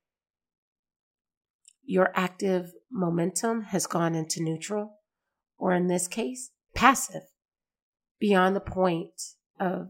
your 1.86 2.10
active 2.14 2.72
momentum 2.90 3.62
has 3.62 3.86
gone 3.86 4.14
into 4.14 4.42
neutral, 4.42 4.98
or 5.58 5.72
in 5.72 5.86
this 5.86 6.08
case, 6.08 6.50
passive, 6.74 7.22
beyond 8.18 8.54
the 8.54 8.60
point 8.60 9.12
of 9.58 9.88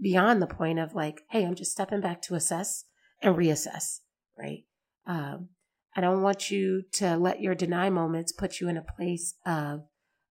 beyond 0.00 0.40
the 0.40 0.46
point 0.46 0.78
of 0.78 0.94
like, 0.94 1.22
hey, 1.30 1.44
I'm 1.44 1.54
just 1.54 1.72
stepping 1.72 2.00
back 2.00 2.22
to 2.22 2.34
assess 2.34 2.84
and 3.20 3.34
reassess, 3.34 4.00
right? 4.38 4.64
Um, 5.06 5.48
I 5.96 6.00
don't 6.00 6.22
want 6.22 6.50
you 6.50 6.82
to 6.94 7.16
let 7.16 7.40
your 7.40 7.54
deny 7.54 7.90
moments 7.90 8.30
put 8.30 8.60
you 8.60 8.68
in 8.68 8.76
a 8.76 8.82
place 8.96 9.34
of 9.44 9.80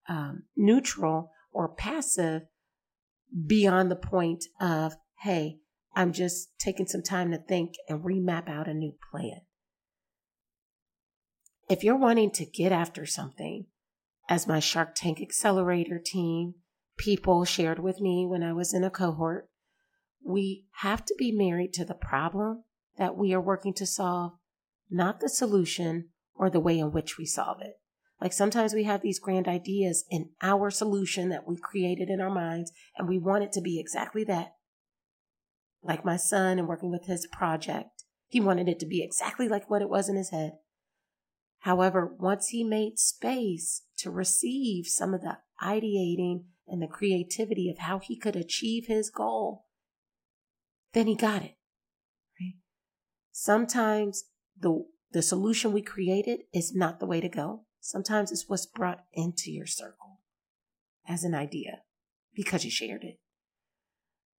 um, 0.07 0.43
neutral 0.55 1.31
or 1.51 1.67
passive 1.67 2.43
beyond 3.45 3.91
the 3.91 3.97
point 3.97 4.45
of, 4.61 4.95
hey, 5.21 5.57
I'm 5.95 6.13
just 6.13 6.57
taking 6.59 6.85
some 6.85 7.03
time 7.03 7.31
to 7.31 7.37
think 7.37 7.73
and 7.89 8.03
remap 8.03 8.47
out 8.47 8.67
a 8.67 8.73
new 8.73 8.93
plan. 9.11 9.41
If 11.69 11.83
you're 11.83 11.97
wanting 11.97 12.31
to 12.31 12.45
get 12.45 12.71
after 12.71 13.05
something, 13.05 13.65
as 14.29 14.47
my 14.47 14.59
Shark 14.59 14.95
Tank 14.95 15.19
Accelerator 15.21 16.01
team 16.03 16.55
people 16.97 17.45
shared 17.45 17.79
with 17.79 17.99
me 17.99 18.25
when 18.25 18.41
I 18.41 18.53
was 18.53 18.73
in 18.73 18.83
a 18.83 18.89
cohort, 18.89 19.49
we 20.25 20.65
have 20.81 21.05
to 21.05 21.15
be 21.17 21.31
married 21.31 21.73
to 21.73 21.85
the 21.85 21.93
problem 21.93 22.63
that 22.97 23.17
we 23.17 23.33
are 23.33 23.41
working 23.41 23.73
to 23.75 23.85
solve, 23.85 24.33
not 24.89 25.19
the 25.19 25.29
solution 25.29 26.09
or 26.33 26.49
the 26.49 26.59
way 26.59 26.79
in 26.79 26.91
which 26.91 27.17
we 27.17 27.25
solve 27.25 27.57
it. 27.61 27.79
Like 28.19 28.33
sometimes 28.33 28.73
we 28.73 28.85
have 28.85 29.01
these 29.01 29.19
grand 29.19 29.47
ideas 29.47 30.05
in 30.09 30.29
our 30.41 30.71
solution 30.71 31.29
that 31.29 31.47
we 31.47 31.57
created 31.57 32.09
in 32.09 32.19
our 32.19 32.33
minds, 32.33 32.71
and 32.97 33.07
we 33.07 33.19
want 33.19 33.43
it 33.43 33.51
to 33.53 33.61
be 33.61 33.79
exactly 33.79 34.23
that. 34.23 34.53
Like 35.83 36.03
my 36.03 36.17
son 36.17 36.57
and 36.57 36.67
working 36.67 36.91
with 36.91 37.05
his 37.05 37.27
project, 37.31 38.03
he 38.27 38.39
wanted 38.39 38.67
it 38.67 38.79
to 38.79 38.87
be 38.87 39.03
exactly 39.03 39.47
like 39.47 39.69
what 39.69 39.81
it 39.81 39.89
was 39.89 40.09
in 40.09 40.15
his 40.15 40.31
head. 40.31 40.53
However, 41.59 42.15
once 42.19 42.49
he 42.49 42.63
made 42.63 42.99
space 42.99 43.83
to 43.97 44.11
receive 44.11 44.87
some 44.87 45.13
of 45.13 45.21
the 45.21 45.37
ideating 45.61 46.45
and 46.67 46.81
the 46.81 46.87
creativity 46.87 47.69
of 47.69 47.79
how 47.79 47.99
he 47.99 48.17
could 48.17 48.35
achieve 48.35 48.87
his 48.87 49.09
goal, 49.09 49.65
then 50.93 51.07
he 51.07 51.15
got 51.15 51.41
it. 51.41 51.55
Right? 52.39 52.55
Sometimes 53.31 54.25
the 54.59 54.85
the 55.11 55.21
solution 55.21 55.71
we 55.71 55.81
created 55.81 56.41
is 56.53 56.75
not 56.75 56.99
the 56.99 57.05
way 57.05 57.21
to 57.21 57.29
go. 57.29 57.63
Sometimes 57.79 58.31
it's 58.31 58.49
what's 58.49 58.65
brought 58.65 59.05
into 59.13 59.51
your 59.51 59.65
circle 59.65 60.19
as 61.07 61.23
an 61.23 61.33
idea 61.33 61.81
because 62.35 62.65
you 62.65 62.71
shared 62.71 63.03
it, 63.03 63.19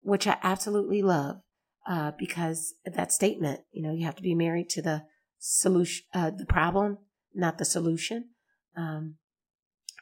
which 0.02 0.26
I 0.26 0.36
absolutely 0.42 1.02
love 1.02 1.40
uh, 1.88 2.12
because 2.18 2.74
that 2.84 3.12
statement, 3.12 3.60
you 3.72 3.82
know, 3.82 3.94
you 3.94 4.04
have 4.04 4.16
to 4.16 4.22
be 4.22 4.34
married 4.34 4.68
to 4.70 4.82
the 4.82 5.04
solution, 5.38 6.04
uh, 6.12 6.30
the 6.30 6.44
problem, 6.44 6.98
not 7.38 7.58
the 7.58 7.64
solution, 7.64 8.30
um, 8.76 9.16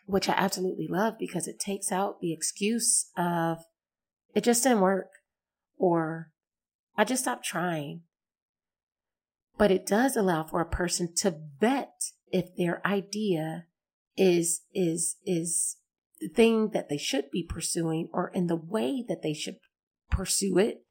which 0.07 0.29
I 0.29 0.33
absolutely 0.33 0.89
love 0.89 1.15
because 1.19 1.47
it 1.47 1.61
takes 1.61 1.93
out 1.93 2.21
the 2.21 2.33
excuse 2.33 3.11
of 3.17 3.59
it 4.35 4.45
just 4.45 4.63
didn't 4.63 4.81
work 4.81 5.09
or 5.77 6.33
I 6.97 7.05
just 7.05 7.23
stopped 7.23 7.45
trying. 7.45 8.03
But 9.59 9.71
it 9.71 9.87
does 9.87 10.17
allow 10.17 10.45
for 10.45 10.61
a 10.61 10.67
person 10.67 11.15
to 11.19 11.39
vet 11.61 12.13
if 12.31 12.55
their 12.57 12.87
idea 12.87 13.67
is, 14.17 14.63
is, 14.75 15.17
is 15.25 15.77
the 16.21 16.29
thing 16.29 16.71
that 16.73 16.89
they 16.89 16.99
should 16.99 17.31
be 17.31 17.43
pursuing 17.43 18.09
or 18.13 18.31
in 18.35 18.47
the 18.47 18.57
way 18.57 19.05
that 19.09 19.23
they 19.23 19.33
should 19.33 19.57
pursue 20.11 20.59
it 20.59 20.83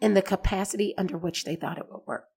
in 0.00 0.14
the 0.14 0.22
capacity 0.22 0.94
under 0.96 1.18
which 1.18 1.44
they 1.44 1.56
thought 1.56 1.78
it 1.78 1.90
would 1.90 2.02
work. 2.06 2.27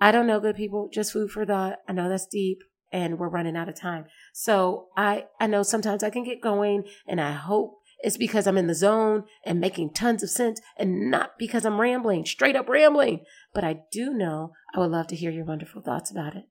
I 0.00 0.12
don't 0.12 0.26
know, 0.26 0.40
good 0.40 0.56
people, 0.56 0.88
just 0.92 1.12
food 1.12 1.30
for 1.30 1.44
thought. 1.46 1.78
I 1.88 1.92
know 1.92 2.08
that's 2.08 2.26
deep 2.26 2.62
and 2.92 3.18
we're 3.18 3.28
running 3.28 3.56
out 3.56 3.68
of 3.68 3.74
time. 3.74 4.06
So 4.32 4.88
I, 4.96 5.26
I 5.40 5.46
know 5.46 5.62
sometimes 5.62 6.02
I 6.02 6.10
can 6.10 6.24
get 6.24 6.40
going 6.40 6.84
and 7.06 7.20
I 7.20 7.32
hope 7.32 7.78
it's 8.00 8.16
because 8.16 8.46
I'm 8.46 8.58
in 8.58 8.66
the 8.66 8.74
zone 8.74 9.24
and 9.44 9.58
making 9.58 9.94
tons 9.94 10.22
of 10.22 10.30
sense 10.30 10.60
and 10.78 11.10
not 11.10 11.38
because 11.38 11.64
I'm 11.64 11.80
rambling, 11.80 12.26
straight 12.26 12.56
up 12.56 12.68
rambling. 12.68 13.24
But 13.54 13.64
I 13.64 13.80
do 13.90 14.12
know 14.12 14.52
I 14.74 14.80
would 14.80 14.90
love 14.90 15.06
to 15.08 15.16
hear 15.16 15.30
your 15.30 15.46
wonderful 15.46 15.82
thoughts 15.82 16.10
about 16.10 16.36
it. 16.36 16.44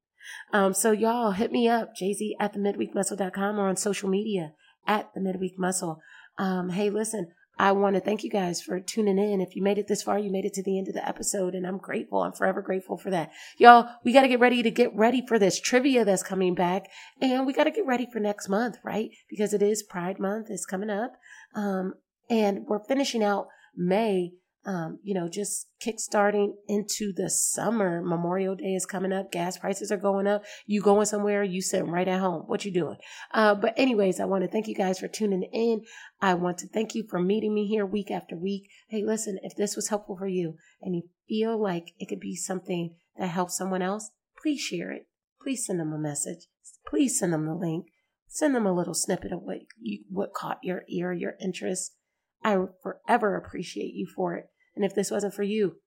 Um, 0.52 0.74
so 0.74 0.92
y'all 0.92 1.32
hit 1.32 1.52
me 1.52 1.70
up, 1.70 1.92
jz 1.96 2.32
at 2.40 2.54
the 2.54 2.60
midweekmuscle.com 2.60 3.60
or 3.60 3.70
on 3.70 3.76
social 3.76 4.10
media 4.10 4.54
at 4.88 5.14
the 5.14 5.22
midweek 5.22 5.54
muscle. 5.58 6.00
Um, 6.38 6.70
hey, 6.70 6.90
listen, 6.90 7.28
I 7.58 7.72
want 7.72 7.96
to 7.96 8.02
thank 8.02 8.24
you 8.24 8.30
guys 8.30 8.62
for 8.62 8.80
tuning 8.80 9.18
in. 9.18 9.42
If 9.42 9.56
you 9.56 9.64
made 9.64 9.78
it 9.78 9.88
this 9.88 10.04
far, 10.04 10.20
you 10.20 10.32
made 10.32 10.46
it 10.46 10.54
to 10.56 10.64
the 10.64 10.78
end 10.78 10.88
of 10.88 10.94
the 10.94 11.08
episode, 11.08 11.56
and 11.56 11.66
I'm 11.66 11.78
grateful. 11.78 12.22
I'm 12.22 12.34
forever 12.34 12.62
grateful 12.62 12.98
for 12.98 13.10
that. 13.12 13.32
Y'all, 13.58 13.88
we 14.04 14.12
got 14.12 14.22
to 14.22 14.28
get 14.28 14.40
ready 14.40 14.62
to 14.64 14.72
get 14.72 14.96
ready 14.96 15.24
for 15.26 15.40
this 15.40 15.60
trivia 15.60 16.04
that's 16.04 16.24
coming 16.24 16.56
back, 16.56 16.88
and 17.22 17.46
we 17.46 17.54
got 17.54 17.66
to 17.66 17.72
get 17.72 17.86
ready 17.86 18.08
for 18.12 18.20
next 18.20 18.50
month, 18.50 18.78
right? 18.84 19.10
Because 19.30 19.54
it 19.54 19.62
is 19.62 19.84
Pride 19.84 20.20
Month, 20.20 20.48
it's 20.50 20.66
coming 20.66 20.90
up. 20.90 21.14
Um, 21.54 21.94
and 22.30 22.66
we're 22.68 22.84
finishing 22.84 23.24
out 23.24 23.48
May 23.76 24.34
um, 24.66 25.00
you 25.04 25.14
know, 25.14 25.28
just 25.30 25.68
kickstarting 25.80 26.54
into 26.68 27.14
the 27.14 27.30
summer. 27.30 28.02
Memorial 28.02 28.56
Day 28.56 28.74
is 28.74 28.86
coming 28.86 29.14
up. 29.14 29.32
Gas 29.32 29.58
prices 29.58 29.92
are 29.92 29.98
going 29.98 30.26
up. 30.26 30.44
You 30.66 30.82
going 30.82 31.06
somewhere? 31.06 31.44
You 31.44 31.62
sitting 31.62 31.92
right 31.92 32.08
at 32.08 32.20
home? 32.20 32.44
What 32.48 32.66
you 32.66 32.72
doing? 32.72 32.98
Uh, 33.32 33.54
but 33.54 33.76
anyways, 33.78 34.20
I 34.20 34.26
want 34.26 34.44
to 34.44 34.50
thank 34.50 34.68
you 34.68 34.76
guys 34.76 35.00
for 35.00 35.08
tuning 35.08 35.44
in. 35.54 35.84
I 36.20 36.34
want 36.34 36.58
to 36.60 36.68
thank 36.68 36.96
you 36.96 37.06
for 37.08 37.20
meeting 37.20 37.54
me 37.54 37.68
here 37.68 37.86
week 37.86 38.10
after 38.10 38.36
week. 38.36 38.68
Hey, 38.90 39.04
listen, 39.04 39.38
if 39.44 39.56
this 39.56 39.76
was 39.76 39.90
helpful 39.90 40.18
for 40.18 40.28
you 40.28 40.56
and 40.82 40.96
you 40.96 41.04
feel 41.30 41.62
like 41.62 41.92
it 42.00 42.08
could 42.08 42.20
be 42.20 42.36
something 42.36 42.96
that 43.18 43.28
helps 43.28 43.58
someone 43.58 43.84
else, 43.84 44.10
please 44.42 44.62
share 44.62 44.92
it. 44.92 45.08
Please 45.42 45.64
send 45.66 45.80
them 45.80 45.94
a 45.94 46.00
message. 46.00 46.48
Please 46.88 47.20
send 47.20 47.34
them 47.34 47.46
the 47.46 47.54
link. 47.54 47.86
Send 48.28 48.56
them 48.56 48.66
a 48.66 48.74
little 48.74 48.96
snippet 48.96 49.32
of 49.32 49.44
what 49.44 49.60
you, 49.80 50.04
what 50.10 50.34
caught 50.34 50.58
your 50.64 50.84
ear, 50.90 51.14
your 51.14 51.36
interest. 51.40 51.96
I 52.44 52.58
forever 52.82 53.36
appreciate 53.36 53.94
you 53.94 54.08
for 54.08 54.36
it. 54.36 54.50
And 54.76 54.86
if 54.86 54.94
this 54.94 55.12
wasn't 55.12 55.34
for 55.34 55.44
you, 55.44 55.78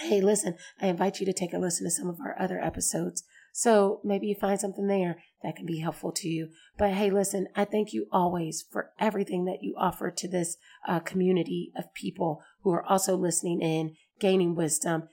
hey, 0.00 0.20
listen, 0.20 0.56
I 0.80 0.86
invite 0.86 1.20
you 1.20 1.26
to 1.26 1.32
take 1.32 1.52
a 1.52 1.58
listen 1.58 1.86
to 1.86 1.90
some 1.90 2.08
of 2.08 2.20
our 2.20 2.36
other 2.40 2.60
episodes. 2.60 3.24
So 3.52 4.00
maybe 4.04 4.28
you 4.28 4.34
find 4.34 4.60
something 4.60 4.86
there 4.86 5.16
that 5.42 5.56
can 5.56 5.66
be 5.66 5.80
helpful 5.80 6.12
to 6.12 6.28
you. 6.28 6.50
But 6.76 6.92
hey, 6.92 7.10
listen, 7.10 7.48
I 7.56 7.64
thank 7.64 7.92
you 7.92 8.06
always 8.12 8.64
for 8.70 8.90
everything 9.00 9.46
that 9.46 9.62
you 9.62 9.74
offer 9.76 10.10
to 10.10 10.28
this 10.28 10.56
uh, 10.86 11.00
community 11.00 11.72
of 11.76 11.92
people 11.94 12.42
who 12.62 12.70
are 12.70 12.84
also 12.84 13.16
listening 13.16 13.60
in, 13.60 13.96
gaining 14.20 14.54
wisdom, 14.54 15.08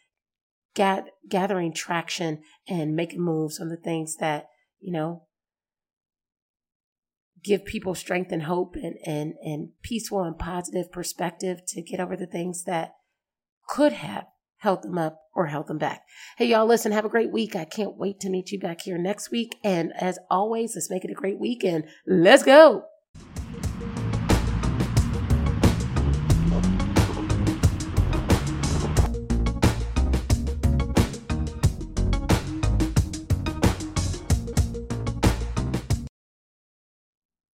gathering 0.76 1.74
traction, 1.74 2.44
and 2.68 2.96
making 2.96 3.22
moves 3.22 3.60
on 3.60 3.70
the 3.70 3.78
things 3.78 4.18
that, 4.18 4.50
you 4.80 4.92
know, 4.92 5.24
give 7.46 7.66
people 7.66 7.96
strength 7.96 8.32
and 8.32 8.44
hope 8.44 8.76
and, 8.76 8.96
and, 9.06 9.34
and 9.44 9.70
peaceful 9.82 10.24
and 10.24 10.38
positive 10.38 10.92
perspective 10.92 11.62
to 11.68 11.82
get 11.82 12.00
over 12.00 12.18
the 12.18 12.26
things 12.26 12.64
that 12.64 12.94
could 13.68 13.94
have 13.94 14.26
held 14.58 14.82
them 14.82 14.98
up 14.98 15.20
or 15.34 15.48
held 15.48 15.68
them 15.68 15.78
back. 15.78 16.04
Hey, 16.38 16.48
y'all, 16.48 16.66
listen, 16.66 16.92
have 16.92 17.06
a 17.06 17.10
great 17.10 17.32
week. 17.32 17.56
I 17.56 17.66
can't 17.66 17.98
wait 17.98 18.20
to 18.22 18.30
meet 18.30 18.52
you 18.52 18.60
back 18.60 18.82
here 18.82 18.98
next 18.98 19.32
week. 19.32 19.58
And 19.64 19.94
as 20.00 20.18
always, 20.30 20.76
let's 20.76 20.90
make 20.90 21.06
it 21.06 21.12
a 21.12 21.16
great 21.16 21.40
week 21.40 21.64
and 21.64 21.86
let's 22.08 22.44
go. 22.44 22.86